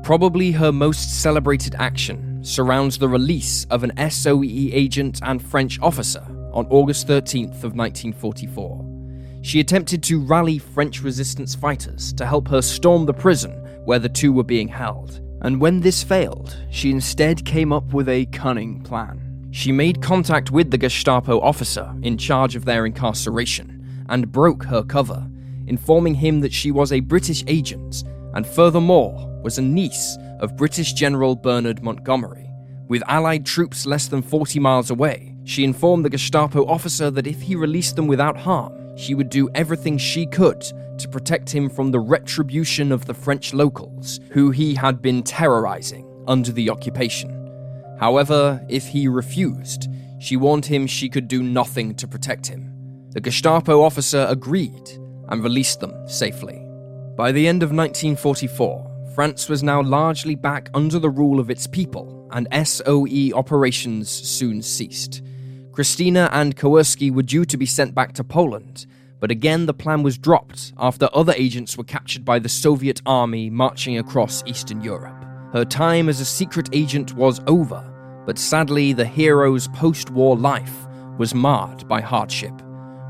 Probably 0.04 0.52
her 0.52 0.70
most 0.70 1.22
celebrated 1.22 1.74
action 1.78 2.44
surrounds 2.44 2.98
the 2.98 3.08
release 3.08 3.64
of 3.70 3.84
an 3.84 4.10
SOE 4.10 4.42
agent 4.44 5.20
and 5.22 5.42
French 5.42 5.80
officer 5.80 6.26
on 6.54 6.66
August 6.70 7.06
13th 7.06 7.64
of 7.64 7.74
1944. 7.74 9.40
She 9.42 9.60
attempted 9.60 10.02
to 10.04 10.24
rally 10.24 10.58
French 10.58 11.02
resistance 11.02 11.54
fighters 11.54 12.14
to 12.14 12.24
help 12.24 12.48
her 12.48 12.62
storm 12.62 13.04
the 13.04 13.12
prison 13.12 13.52
where 13.84 13.98
the 13.98 14.08
two 14.08 14.32
were 14.32 14.44
being 14.44 14.68
held. 14.68 15.20
And 15.42 15.60
when 15.60 15.80
this 15.80 16.02
failed, 16.02 16.56
she 16.70 16.90
instead 16.90 17.44
came 17.44 17.72
up 17.72 17.92
with 17.92 18.08
a 18.08 18.24
cunning 18.26 18.82
plan. 18.82 19.48
She 19.50 19.70
made 19.70 20.00
contact 20.00 20.50
with 20.50 20.70
the 20.70 20.78
Gestapo 20.78 21.40
officer 21.40 21.94
in 22.02 22.16
charge 22.16 22.56
of 22.56 22.64
their 22.64 22.86
incarceration 22.86 24.06
and 24.08 24.32
broke 24.32 24.64
her 24.64 24.82
cover, 24.82 25.28
informing 25.66 26.14
him 26.14 26.40
that 26.40 26.52
she 26.52 26.70
was 26.70 26.92
a 26.92 27.00
British 27.00 27.44
agent 27.46 28.04
and 28.32 28.46
furthermore 28.46 29.30
was 29.42 29.58
a 29.58 29.62
niece 29.62 30.16
of 30.40 30.56
British 30.56 30.94
General 30.94 31.36
Bernard 31.36 31.82
Montgomery. 31.82 32.50
With 32.88 33.02
Allied 33.06 33.44
troops 33.46 33.86
less 33.86 34.08
than 34.08 34.22
40 34.22 34.58
miles 34.58 34.90
away, 34.90 35.33
she 35.44 35.64
informed 35.64 36.04
the 36.04 36.10
Gestapo 36.10 36.66
officer 36.66 37.10
that 37.10 37.26
if 37.26 37.40
he 37.40 37.54
released 37.54 37.96
them 37.96 38.06
without 38.06 38.36
harm, 38.36 38.96
she 38.96 39.14
would 39.14 39.28
do 39.28 39.48
everything 39.54 39.98
she 39.98 40.26
could 40.26 40.60
to 40.98 41.08
protect 41.08 41.50
him 41.50 41.68
from 41.68 41.90
the 41.90 42.00
retribution 42.00 42.92
of 42.92 43.04
the 43.04 43.14
French 43.14 43.52
locals, 43.52 44.20
who 44.30 44.50
he 44.50 44.74
had 44.74 45.02
been 45.02 45.22
terrorizing 45.22 46.08
under 46.26 46.52
the 46.52 46.70
occupation. 46.70 47.30
However, 47.98 48.64
if 48.68 48.86
he 48.86 49.08
refused, 49.08 49.88
she 50.20 50.36
warned 50.36 50.66
him 50.66 50.86
she 50.86 51.08
could 51.08 51.28
do 51.28 51.42
nothing 51.42 51.94
to 51.96 52.08
protect 52.08 52.46
him. 52.46 52.70
The 53.10 53.20
Gestapo 53.20 53.82
officer 53.82 54.26
agreed 54.28 54.90
and 55.28 55.42
released 55.42 55.80
them 55.80 56.08
safely. 56.08 56.60
By 57.16 57.32
the 57.32 57.46
end 57.46 57.62
of 57.62 57.70
1944, 57.70 59.12
France 59.14 59.48
was 59.48 59.62
now 59.62 59.80
largely 59.82 60.34
back 60.34 60.70
under 60.74 60.98
the 60.98 61.10
rule 61.10 61.38
of 61.38 61.50
its 61.50 61.66
people, 61.66 62.28
and 62.32 62.48
SOE 62.66 63.30
operations 63.32 64.10
soon 64.10 64.60
ceased. 64.60 65.22
Christina 65.74 66.30
and 66.32 66.54
Kowarski 66.54 67.12
were 67.12 67.24
due 67.24 67.44
to 67.46 67.56
be 67.56 67.66
sent 67.66 67.96
back 67.96 68.12
to 68.12 68.22
Poland, 68.22 68.86
but 69.18 69.32
again 69.32 69.66
the 69.66 69.74
plan 69.74 70.04
was 70.04 70.16
dropped 70.16 70.72
after 70.78 71.08
other 71.12 71.34
agents 71.36 71.76
were 71.76 71.82
captured 71.82 72.24
by 72.24 72.38
the 72.38 72.48
Soviet 72.48 73.02
army 73.06 73.50
marching 73.50 73.98
across 73.98 74.44
Eastern 74.46 74.80
Europe. 74.82 75.24
Her 75.52 75.64
time 75.64 76.08
as 76.08 76.20
a 76.20 76.24
secret 76.24 76.68
agent 76.72 77.14
was 77.14 77.40
over, 77.48 77.82
but 78.24 78.38
sadly 78.38 78.92
the 78.92 79.04
hero's 79.04 79.66
post 79.66 80.10
war 80.10 80.36
life 80.36 80.86
was 81.18 81.34
marred 81.34 81.88
by 81.88 82.00
hardship. 82.00 82.52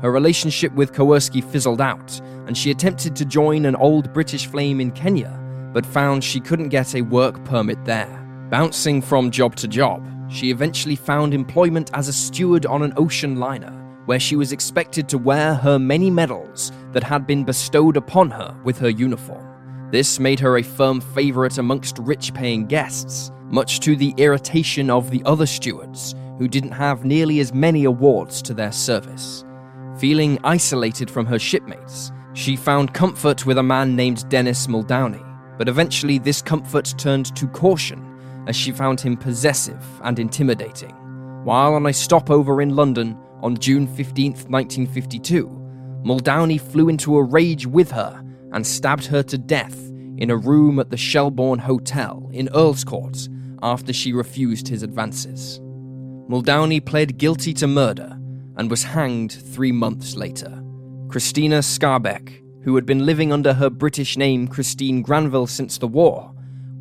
Her 0.01 0.11
relationship 0.11 0.73
with 0.73 0.91
Kowarski 0.91 1.43
fizzled 1.43 1.81
out, 1.81 2.19
and 2.47 2.57
she 2.57 2.71
attempted 2.71 3.15
to 3.15 3.25
join 3.25 3.65
an 3.65 3.75
old 3.75 4.11
British 4.11 4.47
flame 4.47 4.81
in 4.81 4.89
Kenya, 4.89 5.39
but 5.71 5.85
found 5.85 6.23
she 6.23 6.39
couldn't 6.39 6.69
get 6.69 6.95
a 6.95 7.03
work 7.03 7.43
permit 7.45 7.85
there. 7.85 8.23
Bouncing 8.49 9.03
from 9.03 9.29
job 9.29 9.55
to 9.57 9.67
job, 9.67 10.03
she 10.27 10.49
eventually 10.49 10.95
found 10.95 11.33
employment 11.33 11.91
as 11.93 12.07
a 12.07 12.13
steward 12.13 12.65
on 12.65 12.83
an 12.83 12.93
ocean 12.97 13.37
liner, 13.37 13.71
where 14.05 14.19
she 14.19 14.35
was 14.35 14.51
expected 14.51 15.09
to 15.09 15.17
wear 15.17 15.55
her 15.55 15.79
many 15.79 16.09
medals 16.09 16.71
that 16.91 17.03
had 17.03 17.27
been 17.27 17.43
bestowed 17.43 17.97
upon 17.97 18.29
her 18.31 18.55
with 18.63 18.77
her 18.77 18.89
uniform. 18.89 19.45
This 19.91 20.19
made 20.19 20.39
her 20.39 20.57
a 20.57 20.63
firm 20.63 20.99
favourite 20.99 21.57
amongst 21.57 21.99
rich 21.99 22.33
paying 22.33 22.65
guests, 22.65 23.31
much 23.45 23.79
to 23.81 23.95
the 23.95 24.13
irritation 24.17 24.89
of 24.89 25.11
the 25.11 25.23
other 25.25 25.45
stewards, 25.45 26.15
who 26.37 26.47
didn't 26.47 26.71
have 26.71 27.05
nearly 27.05 27.39
as 27.39 27.53
many 27.53 27.85
awards 27.85 28.41
to 28.41 28.53
their 28.53 28.71
service. 28.71 29.45
Feeling 29.97 30.39
isolated 30.43 31.09
from 31.09 31.25
her 31.25 31.39
shipmates, 31.39 32.11
she 32.33 32.57
found 32.57 32.93
comfort 32.93 33.45
with 33.45 33.57
a 33.57 33.63
man 33.63 33.95
named 33.95 34.27
Dennis 34.29 34.67
Muldowney, 34.67 35.23
but 35.57 35.69
eventually 35.69 36.19
this 36.19 36.41
comfort 36.41 36.93
turned 36.97 37.33
to 37.37 37.47
caution 37.47 38.14
as 38.47 38.55
she 38.55 38.71
found 38.71 39.01
him 39.01 39.17
possessive 39.17 39.83
and 40.03 40.19
intimidating. 40.19 40.91
While 41.43 41.73
on 41.75 41.85
a 41.85 41.93
stopover 41.93 42.61
in 42.61 42.75
London 42.75 43.17
on 43.41 43.57
June 43.57 43.87
15, 43.87 44.31
1952, 44.47 45.47
Muldowney 46.03 46.59
flew 46.59 46.89
into 46.89 47.17
a 47.17 47.23
rage 47.23 47.65
with 47.65 47.91
her 47.91 48.23
and 48.51 48.65
stabbed 48.65 49.05
her 49.05 49.23
to 49.23 49.37
death 49.37 49.77
in 50.17 50.29
a 50.29 50.37
room 50.37 50.79
at 50.79 50.89
the 50.89 50.97
Shelbourne 50.97 51.59
Hotel 51.59 52.29
in 52.31 52.49
Earl's 52.53 52.83
Court 52.83 53.27
after 53.61 53.91
she 53.91 54.13
refused 54.13 54.67
his 54.67 54.83
advances. 54.83 55.59
Muldowney 56.29 56.83
pled 56.83 57.17
guilty 57.17 57.53
to 57.53 57.67
murder 57.67 58.17
and 58.57 58.69
was 58.69 58.83
hanged 58.83 59.31
three 59.31 59.71
months 59.71 60.15
later. 60.15 60.63
Christina 61.09 61.59
Skarbek, 61.59 62.41
who 62.63 62.75
had 62.75 62.85
been 62.85 63.05
living 63.05 63.31
under 63.31 63.53
her 63.53 63.69
British 63.69 64.17
name 64.17 64.47
Christine 64.47 65.01
Granville 65.01 65.47
since 65.47 65.77
the 65.77 65.87
war, 65.87 66.34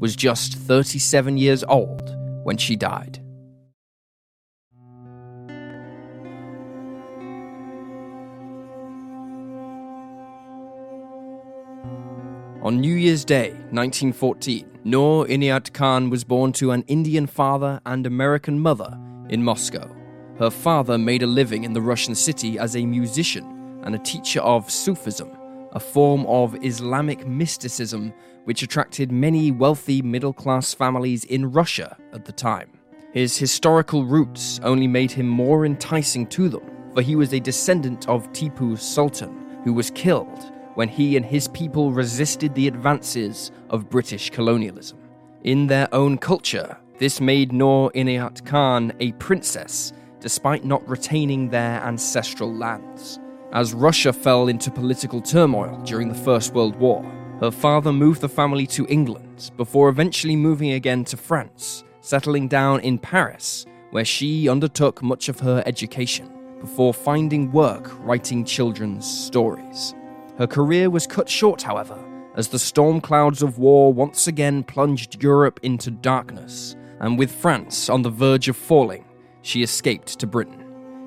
was 0.04 0.14
just 0.14 0.52
37 0.56 1.38
years 1.38 1.64
old 1.64 2.14
when 2.42 2.58
she 2.58 2.76
died. 2.76 3.18
On 12.62 12.78
New 12.78 12.94
Year's 12.94 13.24
Day, 13.24 13.52
1914, 13.70 14.80
Noor 14.84 15.24
Inayat 15.24 15.72
Khan 15.72 16.10
was 16.10 16.22
born 16.22 16.52
to 16.52 16.72
an 16.72 16.82
Indian 16.82 17.26
father 17.26 17.80
and 17.86 18.04
American 18.06 18.60
mother 18.60 19.00
in 19.30 19.42
Moscow. 19.42 19.90
Her 20.38 20.50
father 20.50 20.98
made 20.98 21.22
a 21.22 21.26
living 21.26 21.64
in 21.64 21.72
the 21.72 21.80
Russian 21.80 22.14
city 22.14 22.58
as 22.58 22.76
a 22.76 22.84
musician 22.84 23.80
and 23.84 23.94
a 23.94 23.98
teacher 23.98 24.42
of 24.42 24.70
Sufism, 24.70 25.30
a 25.72 25.80
form 25.80 26.26
of 26.26 26.62
Islamic 26.62 27.26
mysticism 27.26 28.12
which 28.44 28.62
attracted 28.62 29.10
many 29.10 29.50
wealthy 29.50 30.02
middle 30.02 30.32
class 30.32 30.72
families 30.72 31.24
in 31.24 31.50
Russia 31.50 31.96
at 32.12 32.24
the 32.24 32.32
time. 32.32 32.70
His 33.12 33.36
historical 33.36 34.04
roots 34.04 34.60
only 34.62 34.86
made 34.86 35.10
him 35.10 35.28
more 35.28 35.64
enticing 35.64 36.26
to 36.28 36.48
them, 36.48 36.62
for 36.94 37.02
he 37.02 37.16
was 37.16 37.32
a 37.32 37.40
descendant 37.40 38.08
of 38.08 38.32
Tipu's 38.32 38.82
Sultan, 38.82 39.60
who 39.64 39.72
was 39.72 39.90
killed 39.90 40.52
when 40.74 40.88
he 40.88 41.16
and 41.16 41.24
his 41.24 41.48
people 41.48 41.92
resisted 41.92 42.54
the 42.54 42.66
advances 42.66 43.52
of 43.70 43.88
British 43.88 44.30
colonialism. 44.30 44.98
In 45.44 45.66
their 45.66 45.92
own 45.94 46.18
culture, 46.18 46.76
this 46.98 47.20
made 47.20 47.52
Noor 47.52 47.90
Inayat 47.92 48.44
Khan 48.44 48.92
a 49.00 49.12
princess 49.12 49.92
despite 50.20 50.64
not 50.64 50.88
retaining 50.88 51.50
their 51.50 51.82
ancestral 51.82 52.52
lands. 52.52 53.20
As 53.52 53.74
Russia 53.74 54.12
fell 54.12 54.48
into 54.48 54.70
political 54.70 55.20
turmoil 55.20 55.80
during 55.84 56.08
the 56.08 56.14
First 56.14 56.54
World 56.54 56.76
War, 56.76 57.04
her 57.40 57.50
father 57.50 57.92
moved 57.92 58.20
the 58.20 58.28
family 58.28 58.66
to 58.68 58.86
England 58.88 59.50
before 59.56 59.88
eventually 59.88 60.36
moving 60.36 60.72
again 60.72 61.04
to 61.04 61.16
France, 61.16 61.84
settling 62.00 62.48
down 62.48 62.80
in 62.80 62.98
Paris, 62.98 63.66
where 63.90 64.04
she 64.04 64.48
undertook 64.48 65.02
much 65.02 65.28
of 65.28 65.40
her 65.40 65.62
education 65.66 66.30
before 66.60 66.94
finding 66.94 67.52
work 67.52 67.90
writing 68.00 68.44
children's 68.44 69.06
stories. 69.06 69.94
Her 70.38 70.46
career 70.46 70.90
was 70.90 71.06
cut 71.06 71.28
short, 71.28 71.62
however, 71.62 71.98
as 72.36 72.48
the 72.48 72.58
storm 72.58 73.00
clouds 73.00 73.42
of 73.42 73.58
war 73.58 73.92
once 73.92 74.26
again 74.26 74.64
plunged 74.64 75.22
Europe 75.22 75.60
into 75.62 75.90
darkness, 75.90 76.76
and 77.00 77.18
with 77.18 77.30
France 77.30 77.88
on 77.88 78.02
the 78.02 78.10
verge 78.10 78.48
of 78.48 78.56
falling, 78.56 79.04
she 79.42 79.62
escaped 79.62 80.18
to 80.18 80.26
Britain. 80.26 80.63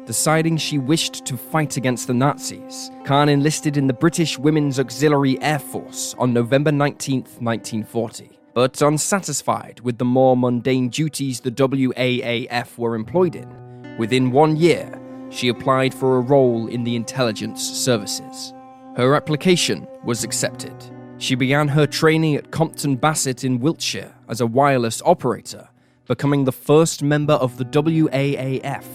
Deciding 0.08 0.56
she 0.56 0.78
wished 0.78 1.26
to 1.26 1.36
fight 1.36 1.76
against 1.76 2.08
the 2.08 2.14
Nazis, 2.14 2.90
Khan 3.04 3.28
enlisted 3.28 3.76
in 3.76 3.88
the 3.88 3.94
British 3.94 4.40
Women's 4.40 4.80
Auxiliary 4.80 5.38
Air 5.42 5.60
Force 5.60 6.16
on 6.18 6.32
November 6.32 6.72
19, 6.72 7.24
1940. 7.40 8.40
But 8.54 8.82
unsatisfied 8.82 9.82
with 9.82 9.98
the 9.98 10.06
more 10.06 10.38
mundane 10.38 10.88
duties 10.88 11.42
the 11.42 11.52
WAAF 11.52 12.78
were 12.78 12.96
employed 12.96 13.36
in, 13.36 13.98
within 13.98 14.32
one 14.32 14.56
year, 14.56 14.98
she 15.30 15.50
applied 15.50 15.94
for 15.94 16.16
a 16.16 16.22
role 16.22 16.68
in 16.68 16.86
the 16.86 16.96
intelligence 16.96 17.62
services. 17.62 18.54
Her 18.96 19.14
application 19.14 19.86
was 20.06 20.24
accepted. 20.24 20.74
She 21.18 21.36
began 21.36 21.68
her 21.68 21.86
training 21.86 22.38
at 22.38 22.52
Compton 22.52 22.96
Bassett 22.96 23.44
in 23.44 23.60
Wiltshire 23.60 24.16
as 24.30 24.40
a 24.40 24.48
wireless 24.48 25.02
operator 25.04 25.68
becoming 26.08 26.46
the 26.46 26.54
first 26.54 27.04
member 27.04 27.34
of 27.34 27.58
the 27.58 27.66
WAAF 27.66 28.86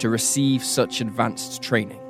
to 0.00 0.08
receive 0.08 0.64
such 0.64 1.00
advanced 1.00 1.62
training. 1.62 2.00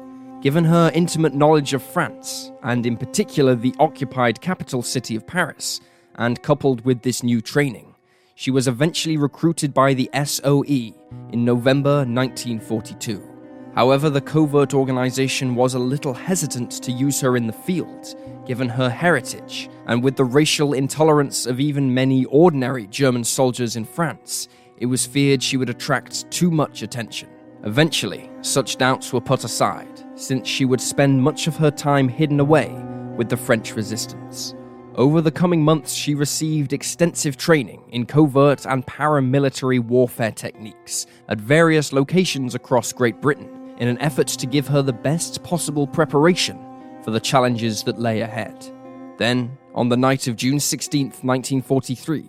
Given 0.42 0.64
her 0.64 0.90
intimate 0.94 1.34
knowledge 1.34 1.74
of 1.74 1.82
France, 1.82 2.50
and 2.62 2.86
in 2.86 2.96
particular 2.96 3.54
the 3.54 3.74
occupied 3.78 4.40
capital 4.40 4.82
city 4.82 5.14
of 5.14 5.26
Paris, 5.26 5.80
and 6.14 6.42
coupled 6.42 6.84
with 6.84 7.02
this 7.02 7.22
new 7.22 7.40
training, 7.40 7.94
she 8.34 8.50
was 8.50 8.66
eventually 8.66 9.18
recruited 9.18 9.74
by 9.74 9.92
the 9.92 10.08
SOE 10.24 10.62
in 10.64 11.44
November 11.44 12.06
1942. 12.06 13.22
However, 13.74 14.10
the 14.10 14.20
covert 14.20 14.74
organization 14.74 15.54
was 15.54 15.74
a 15.74 15.78
little 15.78 16.14
hesitant 16.14 16.70
to 16.82 16.90
use 16.90 17.20
her 17.20 17.36
in 17.36 17.46
the 17.46 17.52
field, 17.52 18.14
given 18.46 18.68
her 18.68 18.90
heritage, 18.90 19.68
and 19.86 20.02
with 20.02 20.16
the 20.16 20.24
racial 20.24 20.72
intolerance 20.72 21.46
of 21.46 21.60
even 21.60 21.92
many 21.92 22.24
ordinary 22.24 22.86
German 22.86 23.24
soldiers 23.24 23.76
in 23.76 23.84
France, 23.84 24.48
it 24.78 24.86
was 24.86 25.06
feared 25.06 25.42
she 25.42 25.56
would 25.56 25.70
attract 25.70 26.28
too 26.30 26.50
much 26.50 26.82
attention. 26.82 27.28
Eventually, 27.64 28.30
such 28.40 28.78
doubts 28.78 29.12
were 29.12 29.20
put 29.20 29.44
aside, 29.44 30.02
since 30.14 30.48
she 30.48 30.64
would 30.64 30.80
spend 30.80 31.22
much 31.22 31.46
of 31.46 31.56
her 31.56 31.70
time 31.70 32.08
hidden 32.08 32.40
away 32.40 32.74
with 33.16 33.28
the 33.28 33.36
French 33.36 33.74
resistance. 33.76 34.54
Over 34.94 35.20
the 35.20 35.30
coming 35.30 35.62
months, 35.62 35.92
she 35.92 36.14
received 36.14 36.72
extensive 36.72 37.36
training 37.36 37.82
in 37.90 38.06
covert 38.06 38.66
and 38.66 38.86
paramilitary 38.86 39.78
warfare 39.78 40.32
techniques 40.32 41.06
at 41.28 41.38
various 41.38 41.92
locations 41.92 42.54
across 42.54 42.92
Great 42.92 43.20
Britain 43.20 43.74
in 43.78 43.88
an 43.88 43.98
effort 43.98 44.26
to 44.26 44.46
give 44.46 44.66
her 44.66 44.82
the 44.82 44.92
best 44.92 45.42
possible 45.42 45.86
preparation 45.86 46.58
for 47.02 47.10
the 47.12 47.20
challenges 47.20 47.82
that 47.82 47.98
lay 47.98 48.20
ahead. 48.20 48.66
Then, 49.18 49.56
on 49.74 49.88
the 49.88 49.96
night 49.96 50.26
of 50.26 50.36
June 50.36 50.60
16, 50.60 51.06
1943, 51.22 52.28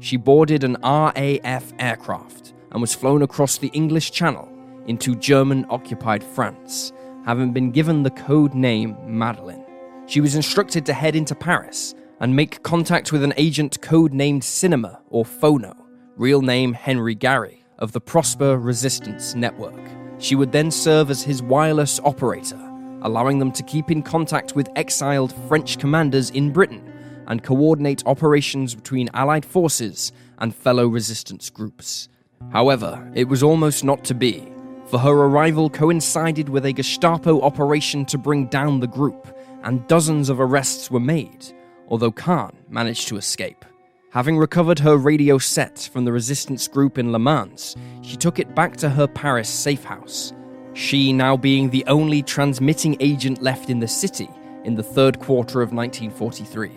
she 0.00 0.16
boarded 0.16 0.64
an 0.64 0.76
RAF 0.82 1.72
aircraft 1.78 2.52
and 2.72 2.80
was 2.80 2.94
flown 2.94 3.22
across 3.22 3.58
the 3.58 3.68
English 3.68 4.10
Channel 4.10 4.51
into 4.86 5.14
German 5.14 5.66
occupied 5.70 6.22
France, 6.24 6.92
having 7.24 7.52
been 7.52 7.70
given 7.70 8.02
the 8.02 8.10
code 8.10 8.54
name 8.54 8.96
Madeleine. 9.06 9.64
She 10.06 10.20
was 10.20 10.34
instructed 10.34 10.84
to 10.86 10.92
head 10.92 11.16
into 11.16 11.34
Paris 11.34 11.94
and 12.20 12.34
make 12.34 12.62
contact 12.62 13.12
with 13.12 13.22
an 13.22 13.34
agent 13.36 13.80
code 13.80 14.12
named 14.12 14.44
Cinema 14.44 15.00
or 15.10 15.24
Phono, 15.24 15.74
real 16.16 16.42
name 16.42 16.74
Henri 16.74 17.14
Garry, 17.14 17.64
of 17.78 17.92
the 17.92 18.00
Prosper 18.00 18.58
Resistance 18.58 19.34
Network. 19.34 19.80
She 20.18 20.34
would 20.34 20.52
then 20.52 20.70
serve 20.70 21.10
as 21.10 21.22
his 21.22 21.42
wireless 21.42 21.98
operator 22.04 22.68
allowing 23.02 23.38
them 23.38 23.52
to 23.52 23.62
keep 23.62 23.90
in 23.90 24.02
contact 24.02 24.56
with 24.56 24.68
exiled 24.76 25.34
French 25.48 25.78
commanders 25.78 26.30
in 26.30 26.50
Britain 26.50 26.88
and 27.26 27.42
coordinate 27.42 28.02
operations 28.06 28.74
between 28.74 29.08
Allied 29.14 29.44
forces 29.44 30.12
and 30.38 30.54
fellow 30.54 30.86
resistance 30.86 31.50
groups. 31.50 32.08
However, 32.50 33.10
it 33.14 33.28
was 33.28 33.42
almost 33.42 33.84
not 33.84 34.04
to 34.04 34.14
be, 34.14 34.51
for 34.92 34.98
her 34.98 35.22
arrival 35.22 35.70
coincided 35.70 36.50
with 36.50 36.66
a 36.66 36.72
Gestapo 36.74 37.40
operation 37.40 38.04
to 38.04 38.18
bring 38.18 38.44
down 38.44 38.78
the 38.78 38.86
group, 38.86 39.34
and 39.62 39.86
dozens 39.88 40.28
of 40.28 40.38
arrests 40.38 40.90
were 40.90 41.00
made, 41.00 41.46
although 41.88 42.12
Khan 42.12 42.54
managed 42.68 43.08
to 43.08 43.16
escape. 43.16 43.64
Having 44.10 44.36
recovered 44.36 44.78
her 44.80 44.98
radio 44.98 45.38
set 45.38 45.88
from 45.90 46.04
the 46.04 46.12
resistance 46.12 46.68
group 46.68 46.98
in 46.98 47.10
Le 47.10 47.18
Mans, 47.18 47.74
she 48.02 48.16
took 48.16 48.38
it 48.38 48.54
back 48.54 48.76
to 48.76 48.90
her 48.90 49.06
Paris 49.06 49.48
safe 49.48 49.82
house. 49.82 50.34
She 50.74 51.10
now 51.10 51.38
being 51.38 51.70
the 51.70 51.86
only 51.86 52.20
transmitting 52.20 52.98
agent 53.00 53.40
left 53.40 53.70
in 53.70 53.80
the 53.80 53.88
city 53.88 54.28
in 54.64 54.74
the 54.74 54.82
third 54.82 55.18
quarter 55.20 55.62
of 55.62 55.72
1943. 55.72 56.70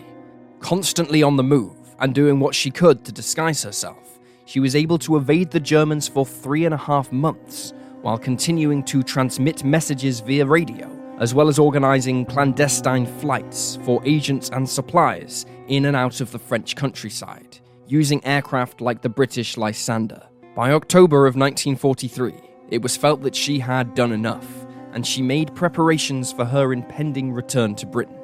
Constantly 0.60 1.22
on 1.22 1.36
the 1.36 1.42
move 1.42 1.76
and 1.98 2.14
doing 2.14 2.40
what 2.40 2.54
she 2.54 2.70
could 2.70 3.04
to 3.04 3.12
disguise 3.12 3.62
herself, 3.62 4.18
she 4.46 4.58
was 4.58 4.74
able 4.74 4.96
to 5.00 5.18
evade 5.18 5.50
the 5.50 5.60
Germans 5.60 6.08
for 6.08 6.24
three 6.24 6.64
and 6.64 6.72
a 6.72 6.78
half 6.78 7.12
months 7.12 7.74
while 8.06 8.16
continuing 8.16 8.84
to 8.84 9.02
transmit 9.02 9.64
messages 9.64 10.20
via 10.20 10.46
radio, 10.46 10.88
as 11.18 11.34
well 11.34 11.48
as 11.48 11.58
organizing 11.58 12.24
clandestine 12.24 13.04
flights 13.04 13.80
for 13.82 14.00
agents 14.04 14.48
and 14.50 14.68
supplies 14.68 15.44
in 15.66 15.86
and 15.86 15.96
out 15.96 16.20
of 16.20 16.30
the 16.30 16.38
French 16.38 16.76
countryside, 16.76 17.58
using 17.88 18.24
aircraft 18.24 18.80
like 18.80 19.02
the 19.02 19.08
British 19.08 19.56
Lysander. 19.56 20.22
By 20.54 20.70
October 20.70 21.26
of 21.26 21.34
1943, 21.34 22.32
it 22.70 22.80
was 22.80 22.96
felt 22.96 23.22
that 23.22 23.34
she 23.34 23.58
had 23.58 23.96
done 23.96 24.12
enough, 24.12 24.46
and 24.92 25.04
she 25.04 25.20
made 25.20 25.56
preparations 25.56 26.32
for 26.32 26.44
her 26.44 26.72
impending 26.72 27.32
return 27.32 27.74
to 27.74 27.86
Britain. 27.86 28.20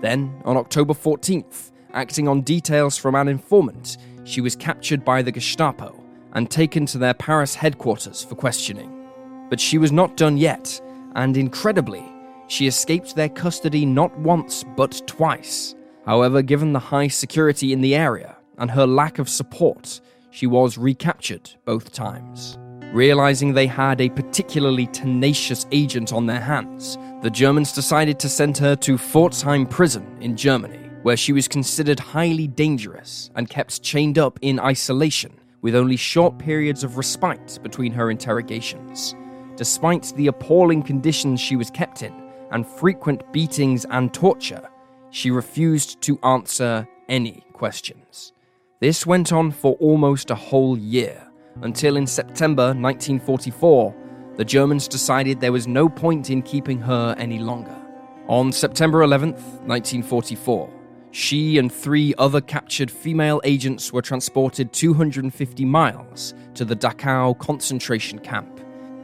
Then, 0.00 0.40
on 0.46 0.56
October 0.56 0.94
14th, 0.94 1.72
acting 1.92 2.26
on 2.26 2.40
details 2.40 2.96
from 2.96 3.14
an 3.14 3.28
informant, 3.28 3.98
she 4.24 4.40
was 4.40 4.56
captured 4.56 5.04
by 5.04 5.20
the 5.20 5.30
Gestapo 5.30 6.02
and 6.32 6.50
taken 6.50 6.86
to 6.86 6.96
their 6.96 7.12
Paris 7.12 7.54
headquarters 7.54 8.24
for 8.24 8.34
questioning. 8.34 8.96
But 9.50 9.60
she 9.60 9.76
was 9.76 9.92
not 9.92 10.16
done 10.16 10.38
yet, 10.38 10.80
and 11.14 11.36
incredibly, 11.36 12.04
she 12.46 12.66
escaped 12.66 13.14
their 13.14 13.28
custody 13.28 13.84
not 13.84 14.16
once 14.18 14.64
but 14.76 15.02
twice. 15.06 15.74
However, 16.06 16.40
given 16.40 16.72
the 16.72 16.78
high 16.78 17.08
security 17.08 17.72
in 17.72 17.80
the 17.80 17.94
area 17.94 18.36
and 18.58 18.70
her 18.70 18.86
lack 18.86 19.18
of 19.18 19.28
support, 19.28 20.00
she 20.30 20.46
was 20.46 20.78
recaptured 20.78 21.50
both 21.64 21.92
times. 21.92 22.58
Realizing 22.92 23.52
they 23.52 23.68
had 23.68 24.00
a 24.00 24.08
particularly 24.10 24.86
tenacious 24.86 25.66
agent 25.70 26.12
on 26.12 26.26
their 26.26 26.40
hands, 26.40 26.98
the 27.22 27.30
Germans 27.30 27.72
decided 27.72 28.18
to 28.18 28.28
send 28.28 28.58
her 28.58 28.74
to 28.76 28.98
Pforzheim 28.98 29.68
prison 29.68 30.16
in 30.20 30.36
Germany, 30.36 30.90
where 31.02 31.16
she 31.16 31.32
was 31.32 31.46
considered 31.46 32.00
highly 32.00 32.48
dangerous 32.48 33.30
and 33.36 33.48
kept 33.48 33.82
chained 33.82 34.18
up 34.18 34.38
in 34.42 34.58
isolation, 34.58 35.32
with 35.62 35.76
only 35.76 35.96
short 35.96 36.38
periods 36.38 36.82
of 36.82 36.96
respite 36.96 37.60
between 37.62 37.92
her 37.92 38.10
interrogations. 38.10 39.14
Despite 39.60 40.14
the 40.16 40.28
appalling 40.28 40.82
conditions 40.82 41.38
she 41.38 41.54
was 41.54 41.70
kept 41.70 42.02
in 42.02 42.14
and 42.50 42.66
frequent 42.66 43.30
beatings 43.30 43.84
and 43.90 44.10
torture, 44.10 44.66
she 45.10 45.30
refused 45.30 46.00
to 46.00 46.18
answer 46.22 46.88
any 47.10 47.44
questions. 47.52 48.32
This 48.80 49.04
went 49.04 49.34
on 49.34 49.50
for 49.50 49.74
almost 49.74 50.30
a 50.30 50.34
whole 50.34 50.78
year, 50.78 51.30
until 51.60 51.98
in 51.98 52.06
September 52.06 52.68
1944, 52.68 53.94
the 54.36 54.46
Germans 54.46 54.88
decided 54.88 55.40
there 55.40 55.52
was 55.52 55.66
no 55.66 55.90
point 55.90 56.30
in 56.30 56.40
keeping 56.40 56.80
her 56.80 57.14
any 57.18 57.38
longer. 57.38 57.76
On 58.28 58.52
September 58.52 59.00
11th, 59.00 59.60
1944, 59.66 60.72
she 61.10 61.58
and 61.58 61.70
three 61.70 62.14
other 62.16 62.40
captured 62.40 62.90
female 62.90 63.42
agents 63.44 63.92
were 63.92 64.00
transported 64.00 64.72
250 64.72 65.66
miles 65.66 66.32
to 66.54 66.64
the 66.64 66.74
Dachau 66.74 67.38
concentration 67.38 68.18
camp 68.20 68.59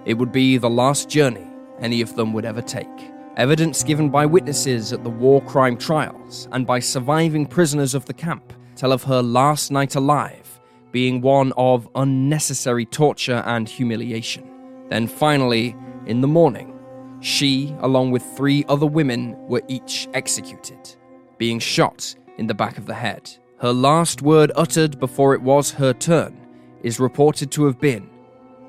it 0.07 0.15
would 0.15 0.33
be 0.33 0.57
the 0.57 0.71
last 0.71 1.11
journey 1.11 1.47
any 1.81 2.01
of 2.01 2.15
them 2.17 2.33
would 2.33 2.47
ever 2.47 2.63
take. 2.63 3.13
Evidence 3.37 3.83
given 3.83 4.09
by 4.09 4.25
witnesses 4.25 4.95
at 4.95 5.05
the 5.05 5.11
war 5.11 5.43
crime 5.43 5.77
trials 5.77 6.49
and 6.53 6.67
by 6.67 6.79
surviving 6.79 7.45
prisoners 7.45 7.95
of 7.95 8.07
the 8.07 8.15
camp 8.15 8.55
tell 8.77 8.93
of 8.93 9.03
her 9.03 9.21
last 9.21 9.71
night 9.71 9.95
alive 9.95 10.59
being 10.93 11.21
one 11.21 11.53
of 11.59 11.87
unnecessary 11.95 12.87
torture 12.87 13.43
and 13.45 13.69
humiliation. 13.69 14.49
Then 14.89 15.07
finally, 15.07 15.77
in 16.07 16.23
the 16.23 16.27
morning, 16.29 16.73
she, 17.21 17.75
along 17.81 18.13
with 18.13 18.23
three 18.37 18.65
other 18.69 18.87
women, 18.87 19.37
were 19.47 19.63
each 19.69 20.09
executed, 20.15 20.97
being 21.37 21.59
shot 21.59 22.15
in 22.39 22.47
the 22.47 22.55
back 22.55 22.79
of 22.79 22.87
the 22.87 22.95
head. 22.95 23.31
Her 23.59 23.73
last 23.73 24.23
word 24.23 24.53
uttered 24.57 24.99
before 24.99 25.35
it 25.35 25.43
was 25.43 25.71
her 25.73 25.93
turn 25.93 26.39
is 26.83 27.01
reported 27.01 27.51
to 27.53 27.65
have 27.65 27.81
been 27.81 28.09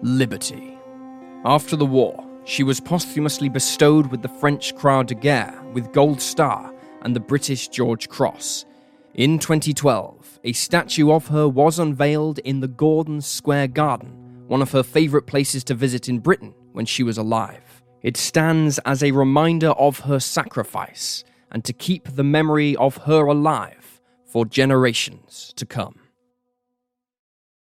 liberty. 0.01 0.76
After 1.45 1.75
the 1.75 1.85
war, 1.85 2.25
she 2.45 2.63
was 2.63 2.79
posthumously 2.79 3.47
bestowed 3.47 4.07
with 4.07 4.21
the 4.21 4.27
French 4.27 4.75
Croix 4.75 5.03
de 5.03 5.13
Guerre 5.13 5.61
with 5.71 5.93
Gold 5.93 6.19
Star 6.19 6.73
and 7.03 7.15
the 7.15 7.19
British 7.19 7.67
George 7.67 8.09
Cross. 8.09 8.65
In 9.13 9.37
2012, 9.37 10.39
a 10.43 10.53
statue 10.53 11.11
of 11.11 11.27
her 11.27 11.47
was 11.47 11.77
unveiled 11.77 12.39
in 12.39 12.59
the 12.59 12.67
Gordon 12.67 13.21
Square 13.21 13.69
Garden, 13.69 14.45
one 14.47 14.61
of 14.61 14.71
her 14.71 14.83
favourite 14.83 15.27
places 15.27 15.63
to 15.65 15.75
visit 15.75 16.09
in 16.09 16.19
Britain 16.19 16.53
when 16.73 16.85
she 16.85 17.03
was 17.03 17.17
alive. 17.17 17.83
It 18.01 18.17
stands 18.17 18.79
as 18.79 19.03
a 19.03 19.11
reminder 19.11 19.69
of 19.69 19.99
her 19.99 20.19
sacrifice 20.19 21.23
and 21.51 21.63
to 21.65 21.73
keep 21.73 22.15
the 22.15 22.23
memory 22.23 22.75
of 22.77 22.97
her 22.97 23.25
alive 23.25 24.01
for 24.25 24.45
generations 24.45 25.53
to 25.55 25.65
come. 25.65 25.99